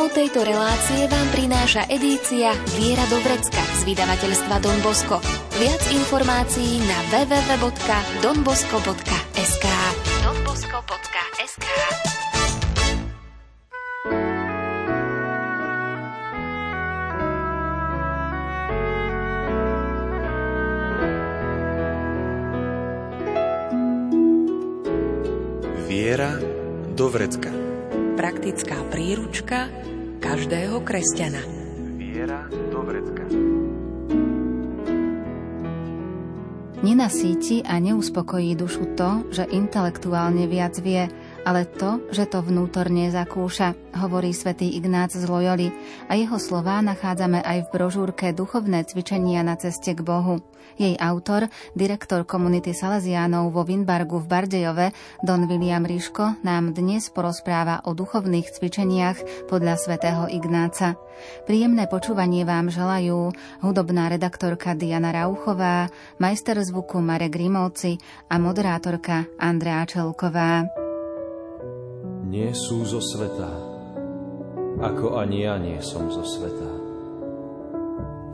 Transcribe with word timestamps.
Tému 0.00 0.16
tejto 0.16 0.40
relácie 0.48 1.04
vám 1.12 1.28
prináša 1.28 1.84
edícia 1.92 2.56
Viera 2.72 3.04
do 3.12 3.20
vrecka 3.20 3.60
z 3.60 3.84
vydavateľstva 3.84 4.56
Don 4.64 4.80
Bosco. 4.80 5.20
Viac 5.60 5.92
informácií 5.92 6.80
na 6.88 7.04
www.donbosco.sk 7.12 9.29
kresťana. 31.00 31.40
Viera 31.96 32.44
do 32.52 32.84
vrecka. 32.84 33.24
Nenasíti 36.80 37.64
a 37.64 37.80
neuspokojí 37.80 38.52
dušu 38.56 38.96
to, 39.00 39.24
že 39.32 39.48
intelektuálne 39.48 40.44
viac 40.44 40.76
vie, 40.80 41.08
ale 41.44 41.64
to, 41.64 42.04
že 42.12 42.28
to 42.28 42.44
vnútorne 42.44 43.08
zakúša, 43.12 43.74
hovorí 44.00 44.32
svätý 44.32 44.76
Ignác 44.76 45.12
z 45.12 45.24
Loyoli 45.24 45.72
a 46.08 46.16
jeho 46.16 46.36
slová 46.36 46.80
nachádzame 46.84 47.40
aj 47.40 47.68
v 47.68 47.72
brožúrke 47.72 48.32
Duchovné 48.32 48.84
cvičenia 48.86 49.44
na 49.44 49.56
ceste 49.56 49.96
k 49.96 50.00
Bohu. 50.00 50.40
Jej 50.80 50.96
autor, 50.96 51.52
direktor 51.76 52.24
komunity 52.24 52.72
Salesiánov 52.72 53.52
vo 53.52 53.68
Winbargu 53.68 54.16
v 54.22 54.30
Bardejove, 54.30 54.86
Don 55.20 55.44
William 55.44 55.84
Ríško, 55.84 56.40
nám 56.40 56.72
dnes 56.72 57.12
porozpráva 57.12 57.84
o 57.84 57.92
duchovných 57.92 58.48
cvičeniach 58.48 59.50
podľa 59.50 59.76
svätého 59.76 60.24
Ignáca. 60.30 60.96
Príjemné 61.44 61.84
počúvanie 61.84 62.48
vám 62.48 62.72
želajú 62.72 63.34
hudobná 63.60 64.08
redaktorka 64.08 64.72
Diana 64.72 65.12
Rauchová, 65.12 65.92
majster 66.16 66.56
zvuku 66.64 66.96
Marek 67.04 67.36
Grimovci 67.36 68.00
a 68.32 68.40
moderátorka 68.40 69.28
Andrea 69.36 69.84
Čelková 69.84 70.79
nie 72.30 72.54
sú 72.54 72.86
zo 72.86 73.02
sveta, 73.02 73.50
ako 74.78 75.18
ani 75.18 75.42
ja 75.42 75.58
nie 75.58 75.82
som 75.82 76.06
zo 76.14 76.22
sveta. 76.22 76.70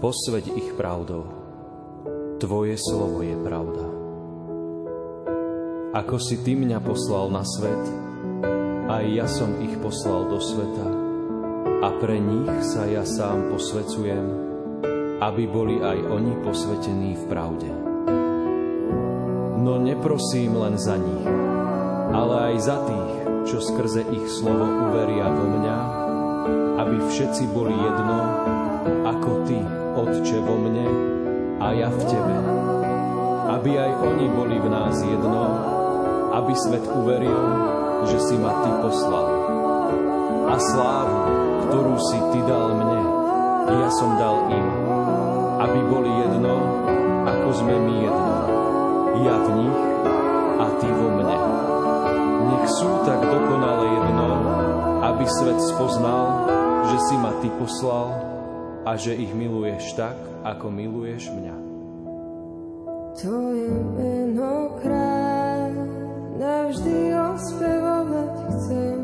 Posveď 0.05 0.53
ich 0.53 0.69
pravdou, 0.77 1.25
Tvoje 2.37 2.77
slovo 2.77 3.25
je 3.25 3.33
pravda. 3.41 3.85
Ako 5.97 6.21
si 6.21 6.45
Ty 6.45 6.53
mňa 6.61 6.85
poslal 6.85 7.33
na 7.33 7.41
svet, 7.41 7.81
aj 8.93 9.05
ja 9.09 9.25
som 9.25 9.57
ich 9.65 9.73
poslal 9.81 10.29
do 10.29 10.45
sveta 10.45 10.89
a 11.81 11.89
pre 11.97 12.21
nich 12.21 12.53
sa 12.69 12.85
ja 12.85 13.09
sám 13.09 13.49
posvecujem, 13.49 14.27
aby 15.25 15.49
boli 15.49 15.81
aj 15.81 15.99
oni 16.05 16.37
posvetení 16.45 17.17
v 17.17 17.25
pravde. 17.33 17.71
No 19.65 19.81
neprosím 19.81 20.61
len 20.61 20.77
za 20.77 21.01
nich, 21.01 21.25
ale 22.13 22.53
aj 22.53 22.57
za 22.61 22.77
tých, 22.85 23.06
čo 23.47 23.63
skrze 23.63 24.03
ich 24.11 24.27
slovo 24.27 24.67
uveria 24.91 25.31
vo 25.31 25.47
mňa, 25.47 25.79
aby 26.83 26.97
všetci 26.99 27.47
boli 27.55 27.71
jedno, 27.79 28.19
ako 29.07 29.31
Ty, 29.47 29.59
Otče, 30.03 30.39
vo 30.43 30.59
mne 30.59 30.87
a 31.63 31.71
ja 31.71 31.87
v 31.87 32.01
Tebe. 32.11 32.37
Aby 33.47 33.71
aj 33.79 33.93
oni 34.03 34.27
boli 34.35 34.59
v 34.59 34.67
nás 34.67 34.99
jedno, 34.99 35.43
aby 36.35 36.53
svet 36.59 36.83
uveril, 36.91 37.39
že 38.11 38.19
si 38.19 38.35
ma 38.35 38.51
Ty 38.67 38.71
poslal. 38.83 39.27
A 40.51 40.55
slávu, 40.59 41.19
ktorú 41.71 41.95
si 42.03 42.19
Ty 42.35 42.41
dal 42.51 42.67
mne, 42.75 43.01
ja 43.79 43.91
som 43.95 44.11
dal 44.19 44.51
im, 44.51 44.69
aby 45.63 45.79
boli 45.87 46.11
jedno, 46.11 46.55
ako 47.31 47.49
sme 47.63 47.75
my 47.79 47.95
jedno. 47.95 48.35
Ja 49.23 49.39
v 49.39 49.49
nich 49.55 49.79
a 50.59 50.67
Ty 50.83 50.89
vo 50.99 51.09
mne 51.15 51.56
nech 52.47 52.67
sú 52.71 52.91
tak 53.03 53.21
dokonale 53.23 53.85
jedno, 53.91 54.31
aby 55.03 55.25
svet 55.27 55.59
spoznal, 55.59 56.47
že 56.87 56.99
si 57.11 57.15
ma 57.19 57.35
Ty 57.43 57.49
poslal 57.59 58.09
a 58.87 58.95
že 58.95 59.19
ich 59.19 59.35
miluješ 59.35 59.99
tak, 59.99 60.15
ako 60.47 60.71
miluješ 60.71 61.35
mňa. 61.35 61.57
Tvoje 63.17 63.73
meno 63.97 64.77
kráľ 64.79 65.73
navždy 66.37 67.17
ospevovať 67.17 68.35
chcem. 68.53 68.99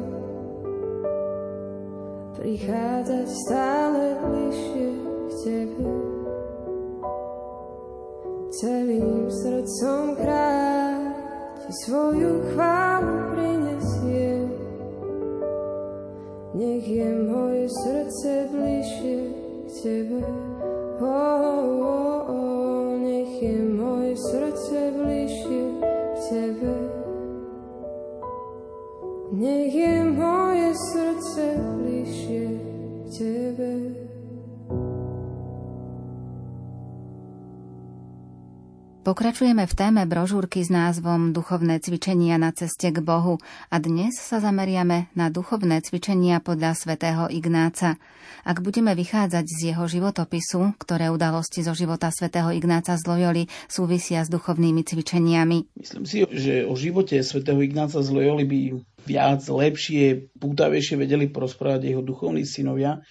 Prichádzať 2.37 3.27
stále 3.27 4.03
bližšie 4.21 4.89
k 5.01 5.31
Tebe. 5.43 5.89
Celým 8.53 9.33
srdcom 9.33 10.15
kráľ 10.21 11.01
Ti 11.65 11.71
svoju 11.89 12.33
chválu 12.53 13.12
nech 16.63 16.89
je 16.89 17.11
moje 17.27 17.67
srdce 17.69 18.49
bližšie 18.55 19.19
k 19.67 19.83
Tebe. 19.83 20.23
Oh, 21.03 21.67
oh, 21.83 22.31
oh, 22.31 22.99
nech 23.03 23.43
je 23.43 23.59
moje 23.67 24.15
srdce 24.17 24.79
bližšie 24.95 25.63
k 25.83 26.19
Tebe. 26.31 26.75
Nech 29.33 29.75
je 29.75 29.92
Pokračujeme 39.13 39.69
v 39.69 39.77
téme 39.77 40.09
brožúrky 40.09 40.65
s 40.65 40.73
názvom 40.73 41.37
Duchovné 41.37 41.85
cvičenia 41.85 42.41
na 42.41 42.49
ceste 42.49 42.89
k 42.89 43.05
Bohu 43.05 43.37
a 43.69 43.77
dnes 43.77 44.17
sa 44.17 44.41
zameriame 44.41 45.13
na 45.13 45.29
duchovné 45.29 45.85
cvičenia 45.85 46.41
podľa 46.41 46.73
svätého 46.73 47.29
Ignáca. 47.29 48.01
Ak 48.41 48.65
budeme 48.65 48.97
vychádzať 48.97 49.45
z 49.45 49.59
jeho 49.69 49.85
životopisu, 49.85 50.81
ktoré 50.81 51.13
udalosti 51.13 51.61
zo 51.61 51.77
života 51.77 52.09
svätého 52.09 52.57
Ignáca 52.57 52.97
z 52.97 53.05
Loyoli 53.05 53.53
súvisia 53.69 54.25
s 54.25 54.33
duchovnými 54.33 54.81
cvičeniami. 54.81 55.77
Myslím 55.77 56.09
si, 56.09 56.25
že 56.33 56.65
o 56.65 56.73
živote 56.73 57.21
svätého 57.21 57.61
Ignáca 57.61 58.01
z 58.01 58.09
Loyoli 58.09 58.49
by 58.49 58.61
viac, 59.05 59.45
lepšie, 59.45 60.33
pútavejšie 60.41 60.97
vedeli 60.97 61.29
prosprávať 61.29 61.85
jeho 61.85 62.01
duchovní 62.01 62.49
synovia, 62.49 63.05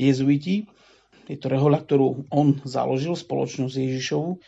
jezuiti. 0.00 0.64
Je 1.28 1.36
to 1.36 1.52
rehoľa, 1.52 1.84
ktorú 1.84 2.32
on 2.32 2.56
založil, 2.64 3.12
spoločnosť 3.12 3.76
Ježišovu 3.76 4.40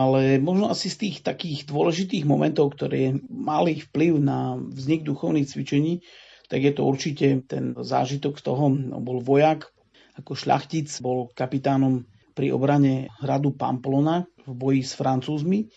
ale 0.00 0.40
možno 0.40 0.72
asi 0.72 0.88
z 0.88 0.96
tých 0.96 1.16
takých 1.20 1.68
dôležitých 1.68 2.24
momentov, 2.24 2.72
ktoré 2.72 3.20
mali 3.28 3.84
vplyv 3.84 4.12
na 4.16 4.56
vznik 4.56 5.04
duchovných 5.04 5.44
cvičení, 5.44 6.00
tak 6.48 6.64
je 6.64 6.72
to 6.72 6.88
určite 6.88 7.44
ten 7.44 7.76
zážitok 7.76 8.40
z 8.40 8.42
toho, 8.48 8.72
no, 8.72 8.96
bol 9.04 9.20
vojak, 9.20 9.68
ako 10.16 10.32
šľachtic, 10.32 10.88
bol 11.04 11.28
kapitánom 11.36 12.08
pri 12.32 12.48
obrane 12.48 13.12
hradu 13.20 13.52
Pamplona 13.52 14.24
v 14.48 14.52
boji 14.56 14.80
s 14.80 14.96
Francúzmi. 14.96 15.68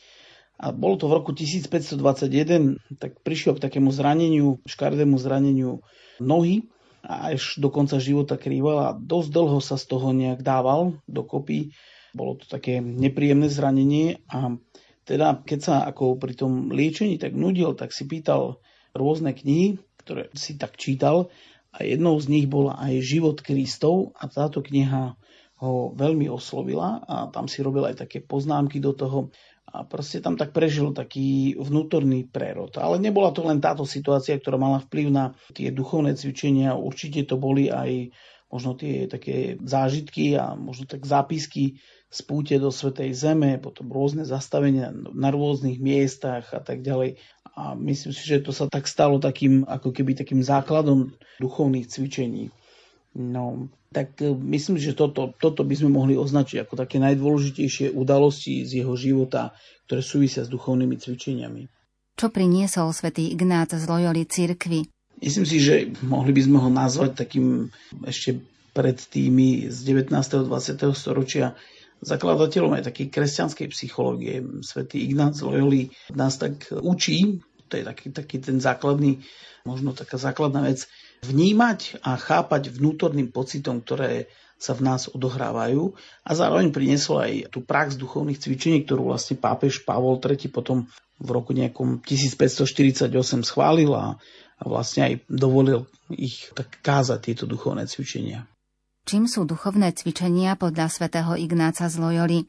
A 0.56 0.72
bolo 0.72 0.96
to 0.96 1.12
v 1.12 1.20
roku 1.20 1.36
1521, 1.36 2.96
tak 2.96 3.20
prišiel 3.28 3.60
k 3.60 3.64
takému 3.68 3.92
zraneniu, 3.92 4.64
škardému 4.64 5.20
zraneniu 5.20 5.84
nohy 6.24 6.72
a 7.04 7.36
až 7.36 7.60
do 7.60 7.68
konca 7.68 8.00
života 8.00 8.40
krýval 8.40 8.78
a 8.80 8.96
dosť 8.96 9.30
dlho 9.36 9.60
sa 9.60 9.76
z 9.76 9.86
toho 9.92 10.16
nejak 10.16 10.40
dával 10.40 10.96
dokopy 11.12 11.76
bolo 12.14 12.38
to 12.40 12.46
také 12.46 12.80
nepríjemné 12.80 13.50
zranenie 13.50 14.22
a 14.30 14.56
teda 15.04 15.44
keď 15.44 15.60
sa 15.60 15.76
ako 15.84 16.16
pri 16.16 16.34
tom 16.38 16.72
liečení 16.72 17.20
tak 17.20 17.36
nudil, 17.36 17.76
tak 17.76 17.92
si 17.92 18.08
pýtal 18.08 18.64
rôzne 18.96 19.36
knihy, 19.36 19.82
ktoré 20.00 20.32
si 20.32 20.56
tak 20.56 20.80
čítal 20.80 21.28
a 21.74 21.84
jednou 21.84 22.16
z 22.22 22.30
nich 22.30 22.46
bola 22.48 22.78
aj 22.80 23.04
Život 23.04 23.42
Kristov 23.42 24.14
a 24.16 24.30
táto 24.30 24.62
kniha 24.64 25.18
ho 25.64 25.96
veľmi 25.96 26.30
oslovila 26.30 27.02
a 27.04 27.28
tam 27.34 27.50
si 27.50 27.66
robil 27.66 27.88
aj 27.90 28.06
také 28.06 28.22
poznámky 28.22 28.78
do 28.78 28.94
toho 28.94 29.34
a 29.74 29.82
proste 29.88 30.22
tam 30.22 30.38
tak 30.38 30.54
prežil 30.54 30.94
taký 30.94 31.58
vnútorný 31.58 32.30
prerod. 32.30 32.78
Ale 32.78 33.02
nebola 33.02 33.34
to 33.34 33.42
len 33.42 33.58
táto 33.58 33.88
situácia, 33.90 34.38
ktorá 34.38 34.60
mala 34.62 34.84
vplyv 34.86 35.08
na 35.10 35.26
tie 35.56 35.74
duchovné 35.74 36.14
cvičenia, 36.14 36.78
určite 36.78 37.26
to 37.26 37.42
boli 37.42 37.74
aj 37.74 38.14
možno 38.54 38.78
tie 38.78 39.10
také 39.10 39.58
zážitky 39.66 40.38
a 40.38 40.54
možno 40.54 40.86
tak 40.86 41.02
zápisky 41.10 41.82
z 42.14 42.20
púte 42.22 42.54
do 42.62 42.70
Svetej 42.70 43.18
Zeme, 43.18 43.58
potom 43.58 43.90
rôzne 43.90 44.22
zastavenia 44.22 44.94
na 44.94 45.34
rôznych 45.34 45.82
miestach 45.82 46.54
a 46.54 46.62
tak 46.62 46.86
ďalej. 46.86 47.18
A 47.58 47.74
myslím 47.74 48.14
si, 48.14 48.22
že 48.22 48.46
to 48.46 48.54
sa 48.54 48.70
tak 48.70 48.86
stalo 48.86 49.18
takým, 49.18 49.66
ako 49.66 49.90
keby 49.90 50.14
takým 50.14 50.46
základom 50.46 51.10
duchovných 51.42 51.90
cvičení. 51.90 52.54
No, 53.18 53.70
tak 53.94 54.22
e, 54.22 54.30
myslím, 54.30 54.78
že 54.78 54.98
toto, 54.98 55.34
toto 55.38 55.62
by 55.66 55.74
sme 55.74 55.90
mohli 55.94 56.14
označiť 56.18 56.66
ako 56.66 56.74
také 56.78 56.98
najdôležitejšie 57.02 57.94
udalosti 57.94 58.66
z 58.66 58.86
jeho 58.86 58.94
života, 58.98 59.54
ktoré 59.86 60.02
súvisia 60.02 60.46
s 60.46 60.50
duchovnými 60.50 60.98
cvičeniami. 60.98 61.70
Čo 62.14 62.30
priniesol 62.30 62.94
svätý 62.94 63.34
Ignác 63.34 63.74
z 63.74 63.86
Loyoli 63.90 64.26
cirkvi? 64.30 64.86
Myslím 65.22 65.46
si, 65.46 65.58
že 65.62 65.90
mohli 66.06 66.34
by 66.34 66.42
sme 66.46 66.58
ho 66.62 66.70
nazvať 66.70 67.26
takým 67.26 67.70
ešte 68.06 68.42
pred 68.74 68.98
tými 68.98 69.70
z 69.70 69.78
19. 69.86 70.14
a 70.14 70.42
20. 70.42 70.50
storočia 70.98 71.54
zakladateľom 72.04 72.78
aj 72.78 72.92
takej 72.92 73.08
kresťanskej 73.10 73.68
psychológie. 73.72 74.44
Svetý 74.62 75.04
Ignác 75.08 75.40
Loyoli 75.40 75.92
nás 76.14 76.38
tak 76.38 76.70
učí, 76.72 77.42
to 77.72 77.80
je 77.80 77.84
taký, 77.84 78.14
taký 78.14 78.38
ten 78.44 78.60
základný, 78.62 79.24
možno 79.64 79.96
taká 79.96 80.20
základná 80.20 80.68
vec, 80.68 80.86
vnímať 81.24 82.04
a 82.04 82.20
chápať 82.20 82.70
vnútorným 82.76 83.32
pocitom, 83.32 83.80
ktoré 83.80 84.28
sa 84.60 84.72
v 84.72 84.86
nás 84.88 85.12
odohrávajú 85.12 85.92
a 86.24 86.32
zároveň 86.32 86.72
priniesol 86.72 87.20
aj 87.20 87.34
tú 87.52 87.60
prax 87.64 88.00
duchovných 88.00 88.40
cvičení, 88.40 88.88
ktorú 88.88 89.12
vlastne 89.12 89.36
pápež 89.36 89.84
Pavol 89.84 90.24
III 90.24 90.48
potom 90.48 90.88
v 91.20 91.30
roku 91.32 91.52
nejakom 91.52 92.00
1548 92.00 93.12
schválil 93.44 93.92
a, 93.92 94.16
vlastne 94.64 95.02
aj 95.12 95.14
dovolil 95.28 95.84
ich 96.16 96.48
tak 96.56 96.80
kázať 96.80 97.20
tieto 97.20 97.44
duchovné 97.44 97.84
cvičenia. 97.84 98.48
Čím 99.04 99.28
sú 99.28 99.44
duchovné 99.44 99.92
cvičenia 99.92 100.56
podľa 100.56 100.88
svätého 100.88 101.36
Ignáca 101.36 101.92
z 101.92 102.00
Loyoli? 102.00 102.40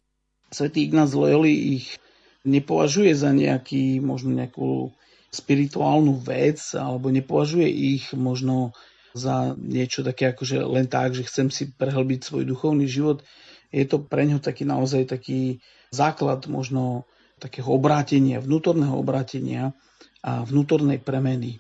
Svetý 0.55 0.87
Ignác 0.87 1.11
z 1.11 1.19
Loyoli 1.19 1.51
ich 1.51 1.99
nepovažuje 2.47 3.11
za 3.11 3.35
nejaký, 3.35 3.99
možno 3.99 4.39
nejakú 4.39 4.95
spirituálnu 5.35 6.15
vec, 6.23 6.63
alebo 6.79 7.11
nepovažuje 7.11 7.67
ich 7.67 8.15
možno 8.15 8.71
za 9.19 9.59
niečo 9.59 10.07
také 10.07 10.31
ako, 10.31 10.43
že 10.47 10.63
len 10.63 10.87
tak, 10.87 11.19
že 11.19 11.27
chcem 11.27 11.51
si 11.51 11.75
prehlbiť 11.75 12.23
svoj 12.23 12.47
duchovný 12.47 12.87
život. 12.87 13.27
Je 13.75 13.83
to 13.83 14.07
pre 14.07 14.23
ňo 14.23 14.39
taký 14.39 14.63
naozaj 14.63 15.11
taký 15.11 15.59
základ 15.91 16.47
možno 16.47 17.03
takého 17.43 17.67
obrátenia, 17.75 18.39
vnútorného 18.39 18.95
obrátenia 18.95 19.75
a 20.23 20.47
vnútornej 20.47 21.03
premeny. 21.03 21.59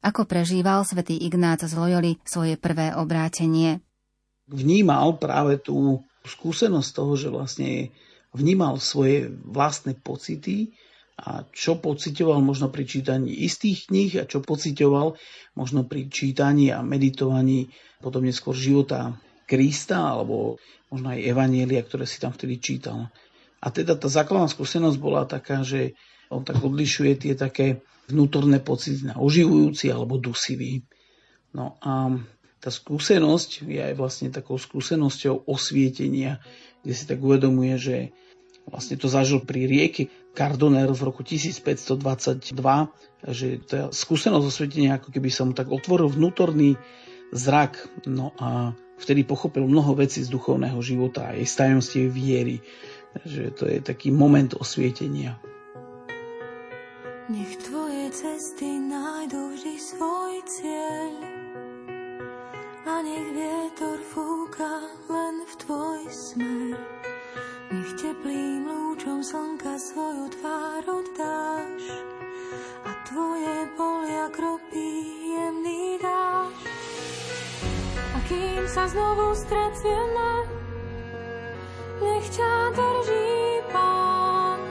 Ako 0.00 0.24
prežíval 0.24 0.88
svätý 0.88 1.20
Ignác 1.20 1.68
z 1.68 1.76
Loyoli 1.76 2.16
svoje 2.24 2.56
prvé 2.56 2.96
obrátenie? 2.96 3.85
Vnímal 4.50 5.18
práve 5.18 5.58
tú 5.58 6.06
skúsenosť 6.26 6.90
toho, 6.90 7.12
že 7.14 7.28
vlastne 7.30 7.70
vnímal 8.34 8.78
svoje 8.82 9.30
vlastné 9.46 9.96
pocity 9.98 10.74
a 11.16 11.48
čo 11.48 11.80
pocitoval 11.80 12.44
možno 12.44 12.68
pri 12.68 12.84
čítaní 12.84 13.32
istých 13.32 13.88
kníh 13.88 14.12
a 14.20 14.28
čo 14.28 14.44
pocitoval 14.44 15.16
možno 15.56 15.88
pri 15.88 16.12
čítaní 16.12 16.68
a 16.68 16.84
meditovaní 16.84 17.72
potom 18.04 18.20
neskôr 18.20 18.52
života 18.52 19.16
Krista 19.48 20.12
alebo 20.12 20.60
možno 20.92 21.14
aj 21.14 21.24
Evanielia, 21.24 21.80
ktoré 21.80 22.04
si 22.04 22.20
tam 22.20 22.34
vtedy 22.34 22.60
čítal. 22.60 23.08
A 23.62 23.72
teda 23.72 23.96
tá 23.96 24.10
základná 24.10 24.50
skúsenosť 24.50 24.98
bola 25.00 25.24
taká, 25.24 25.64
že 25.64 25.96
on 26.28 26.44
tak 26.44 26.60
odlišuje 26.60 27.12
tie 27.16 27.34
také 27.38 27.80
vnútorné 28.10 28.60
pocity 28.60 29.06
na 29.06 29.16
oživujúci 29.16 29.88
alebo 29.88 30.20
dusivý. 30.20 30.84
No 31.56 31.80
a 31.80 32.12
tá 32.60 32.72
skúsenosť 32.72 33.68
je 33.68 33.80
aj 33.80 33.94
vlastne 33.94 34.28
takou 34.32 34.56
skúsenosťou 34.56 35.46
osvietenia, 35.46 36.40
kde 36.82 36.94
si 36.96 37.04
tak 37.04 37.20
uvedomuje, 37.20 37.76
že 37.76 37.96
vlastne 38.66 38.98
to 38.98 39.06
zažil 39.06 39.44
pri 39.46 39.70
rieke 39.70 40.10
Cardoner 40.34 40.90
v 40.90 41.02
roku 41.06 41.22
1522, 41.22 42.02
že 43.30 43.48
tá 43.64 43.88
skúsenosť 43.94 44.44
osvietenia 44.44 44.98
ako 44.98 45.08
keby 45.14 45.28
sa 45.30 45.46
mu 45.46 45.54
tak 45.54 45.70
otvoril 45.70 46.10
vnútorný 46.10 46.76
zrak, 47.30 48.06
no 48.06 48.34
a 48.38 48.74
vtedy 49.00 49.22
pochopil 49.26 49.66
mnoho 49.66 49.96
vecí 49.96 50.22
z 50.22 50.30
duchovného 50.30 50.78
života 50.82 51.30
a 51.30 51.36
jej 51.38 51.48
stajomstie 51.48 52.06
viery, 52.10 52.60
že 53.24 53.54
to 53.54 53.70
je 53.70 53.80
taký 53.80 54.12
moment 54.12 54.52
osvietenia. 54.58 55.40
Nech 57.26 57.58
tvoje 57.58 58.06
cesty 58.14 58.78
nájdú 58.78 59.50
vždy 59.58 59.74
svoj 59.82 60.34
cieľ 60.46 61.45
a 62.86 63.02
nech 63.02 63.34
vietor 63.34 63.98
fúka 64.14 64.78
len 65.10 65.42
v 65.42 65.52
tvoj 65.66 66.00
smer. 66.06 66.78
Nech 67.74 67.92
teplým 67.98 68.62
lúčom 68.62 69.26
slnka 69.26 69.74
svoju 69.74 70.30
tvár 70.38 70.86
oddáš 70.86 71.82
a 72.86 72.90
tvoje 73.10 73.56
polia 73.74 74.30
kropí 74.30 74.90
jemný 75.34 75.98
dáš. 75.98 76.54
A 78.14 78.18
kým 78.30 78.62
sa 78.70 78.86
znovu 78.86 79.34
stretieme, 79.34 80.30
nech 82.06 82.26
ťa 82.30 82.54
drží 82.70 83.34
Pán 83.74 84.62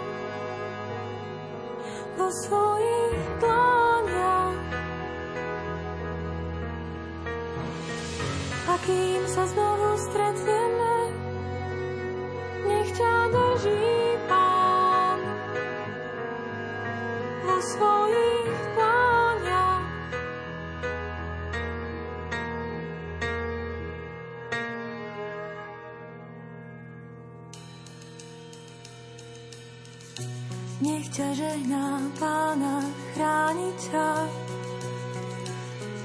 vo 2.15 2.27
svojich 2.31 3.19
dláňach. 3.43 3.94
Kým 8.85 9.21
sa 9.25 9.49
znovu 9.49 9.97
stretneme, 9.97 10.97
nech 12.69 12.89
ťa 12.93 13.15
drží 13.33 13.97
Pán 14.29 15.19
vo 17.45 17.57
svojich 17.65 18.57
pláňach. 18.77 19.85
Nech 30.85 31.07
ťa 31.09 31.27
žehná 31.33 32.05
Pána, 32.21 32.85
chráni 33.17 33.69
ťa, 33.89 34.09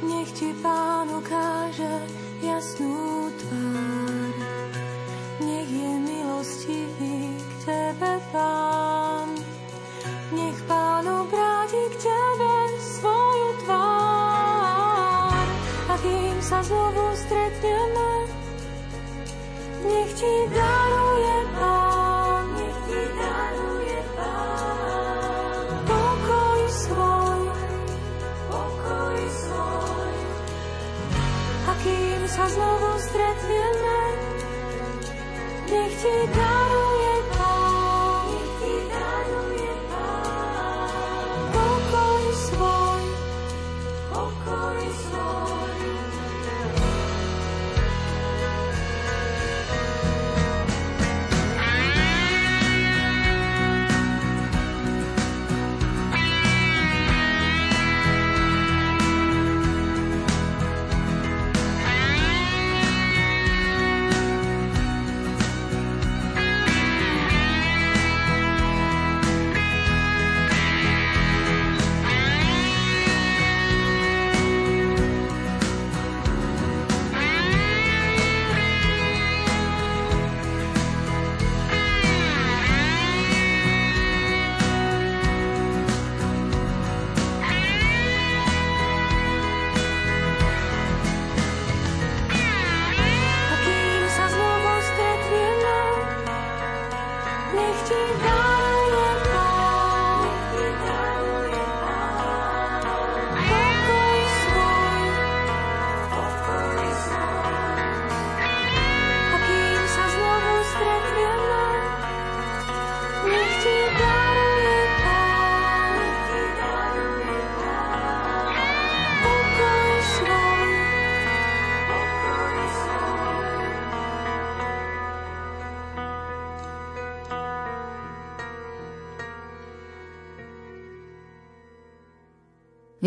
nech 0.08 0.30
ti 0.32 0.48
Pán 0.64 1.12
ukáže 1.12 2.19
jasnú 2.40 3.28
tvár. 3.36 4.34
Nech 5.40 5.68
je 5.68 5.92
milostivý 6.00 7.36
k 7.36 7.52
Tebe, 7.64 8.20
Pán. 8.32 9.28
Nech 10.32 10.60
Pán 10.64 11.04
obráti 11.04 11.82
k 11.92 12.08
Tebe 12.08 12.54
svoju 12.80 13.48
tvár. 13.64 15.46
A 15.88 15.94
kým 16.00 16.36
sa 16.40 16.64
znovu 16.64 17.04
stretneme, 17.16 18.10
nech 19.84 20.12
Ti 20.16 20.32
daruje 20.52 20.79
nech 36.02 36.32
ti 36.32 36.49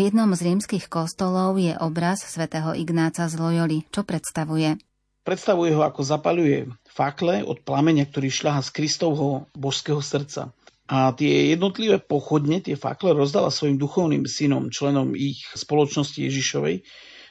Jednom 0.04 0.36
z 0.36 0.52
rímskych 0.52 0.92
kostolov 0.92 1.56
je 1.56 1.72
obraz 1.80 2.20
svätého 2.28 2.76
Ignáca 2.76 3.24
z 3.24 3.40
Loyoli. 3.40 3.88
Čo 3.88 4.04
predstavuje? 4.04 4.76
Predstavuje 5.24 5.72
ho, 5.72 5.80
ako 5.80 6.04
zapaluje 6.04 6.68
fakle 6.84 7.40
od 7.40 7.64
plameňa, 7.64 8.12
ktorý 8.12 8.28
šľaha 8.28 8.60
z 8.68 8.70
Kristovho 8.76 9.48
božského 9.56 10.04
srdca. 10.04 10.52
A 10.92 11.16
tie 11.16 11.56
jednotlivé 11.56 12.04
pochodne, 12.04 12.60
tie 12.60 12.76
fakle 12.76 13.16
rozdala 13.16 13.48
svojim 13.48 13.80
duchovným 13.80 14.28
synom, 14.28 14.68
členom 14.68 15.16
ich 15.16 15.40
spoločnosti 15.56 16.20
Ježišovej. 16.20 16.84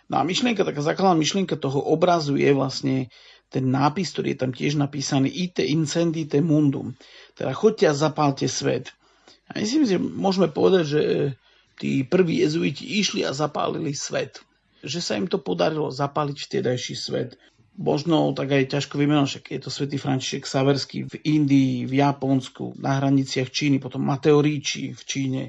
No 0.10 0.18
a 0.18 0.26
myšlienka, 0.26 0.66
taká 0.66 0.82
základná 0.82 1.14
myšlienka 1.14 1.54
toho 1.62 1.78
obrazu 1.78 2.42
je 2.42 2.58
vlastne 2.58 3.14
ten 3.54 3.70
nápis, 3.70 4.18
ktorý 4.18 4.34
je 4.34 4.40
tam 4.42 4.50
tiež 4.50 4.82
napísaný 4.82 5.30
Ite 5.30 5.62
incendite 5.62 6.42
mundum. 6.42 6.98
Teda 7.38 7.54
chodte 7.54 7.86
a 7.86 7.94
zapálte 7.94 8.50
svet. 8.50 8.98
A 9.46 9.62
myslím, 9.62 9.86
že 9.86 10.02
môžeme 10.02 10.50
povedať, 10.50 10.84
že 10.90 11.02
tí 11.80 12.06
prví 12.06 12.42
jezuiti 12.44 13.02
išli 13.02 13.26
a 13.26 13.34
zapálili 13.34 13.94
svet. 13.94 14.42
Že 14.84 15.00
sa 15.00 15.14
im 15.16 15.28
to 15.32 15.40
podarilo 15.40 15.88
zapáliť 15.90 16.38
vtedajší 16.38 16.96
svet 16.96 17.40
možno 17.78 18.38
tak 18.38 18.54
aj 18.54 18.70
ťažko 18.70 19.02
vymenovať, 19.02 19.30
však 19.30 19.46
je 19.50 19.62
to 19.62 19.70
svätý 19.74 19.98
František 19.98 20.46
Saverský 20.46 21.10
v 21.10 21.14
Indii, 21.26 21.90
v 21.90 22.06
Japonsku, 22.06 22.78
na 22.78 23.02
hraniciach 23.02 23.50
Číny, 23.50 23.82
potom 23.82 24.06
Mateo 24.06 24.46
Ricci 24.46 24.94
v 24.94 25.02
Číne, 25.02 25.44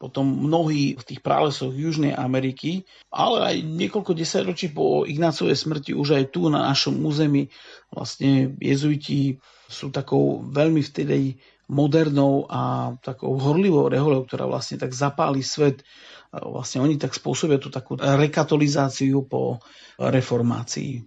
potom 0.00 0.24
mnohí 0.24 0.96
v 0.96 1.02
tých 1.04 1.20
prálesoch 1.20 1.72
Južnej 1.72 2.16
Ameriky, 2.16 2.84
ale 3.12 3.36
aj 3.44 3.56
niekoľko 3.64 4.12
desaťročí 4.12 4.72
po 4.72 5.04
Ignácovej 5.04 5.56
smrti 5.56 5.92
už 5.96 6.16
aj 6.16 6.24
tu 6.32 6.48
na 6.48 6.68
našom 6.68 6.96
území 7.00 7.48
vlastne 7.92 8.56
jezuiti 8.60 9.40
sú 9.68 9.88
takou 9.92 10.44
veľmi 10.44 10.80
vtedy 10.84 11.40
modernou 11.66 12.46
a 12.46 12.94
takou 13.02 13.34
horlivou 13.38 13.90
reholou, 13.90 14.22
ktorá 14.22 14.46
vlastne 14.46 14.78
tak 14.78 14.94
zapáli 14.94 15.42
svet. 15.42 15.82
Vlastne 16.30 16.82
oni 16.82 16.98
tak 16.98 17.14
spôsobia 17.14 17.58
tú 17.58 17.70
takú 17.70 17.98
rekatolizáciu 17.98 19.26
po 19.26 19.58
reformácii. 19.98 21.02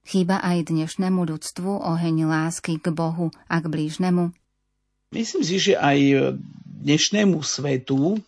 Chýba 0.00 0.40
aj 0.40 0.72
dnešnému 0.72 1.22
ľudstvu 1.28 1.70
oheň 1.84 2.26
lásky 2.26 2.80
k 2.80 2.90
Bohu 2.90 3.30
a 3.46 3.56
k 3.60 3.66
blížnemu? 3.68 4.32
Myslím 5.14 5.42
si, 5.44 5.56
že 5.60 5.74
aj 5.76 6.32
dnešnému 6.64 7.38
svetu 7.44 8.18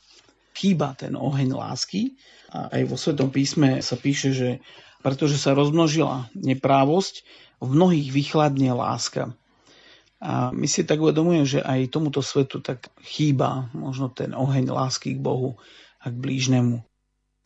chýba 0.53 0.95
ten 0.95 1.17
oheň 1.17 1.57
lásky. 1.57 2.15
A 2.53 2.69
aj 2.69 2.83
vo 2.85 3.01
Svetom 3.01 3.33
písme 3.33 3.81
sa 3.81 3.97
píše, 3.97 4.37
že 4.37 4.49
pretože 5.01 5.41
sa 5.41 5.57
rozmnožila 5.57 6.31
neprávosť, 6.37 7.27
v 7.63 7.69
mnohých 7.71 8.11
vychladne 8.11 8.75
láska. 8.75 9.35
A 10.23 10.55
my 10.55 10.71
si 10.71 10.87
tak 10.87 11.03
uvedomujeme, 11.03 11.43
že 11.43 11.59
aj 11.59 11.91
tomuto 11.91 12.23
svetu 12.23 12.63
tak 12.63 12.95
chýba 13.03 13.67
možno 13.75 14.07
ten 14.07 14.39
oheň 14.39 14.71
lásky 14.71 15.19
k 15.19 15.21
Bohu 15.21 15.59
a 15.99 16.07
k 16.07 16.15
blížnemu. 16.15 16.79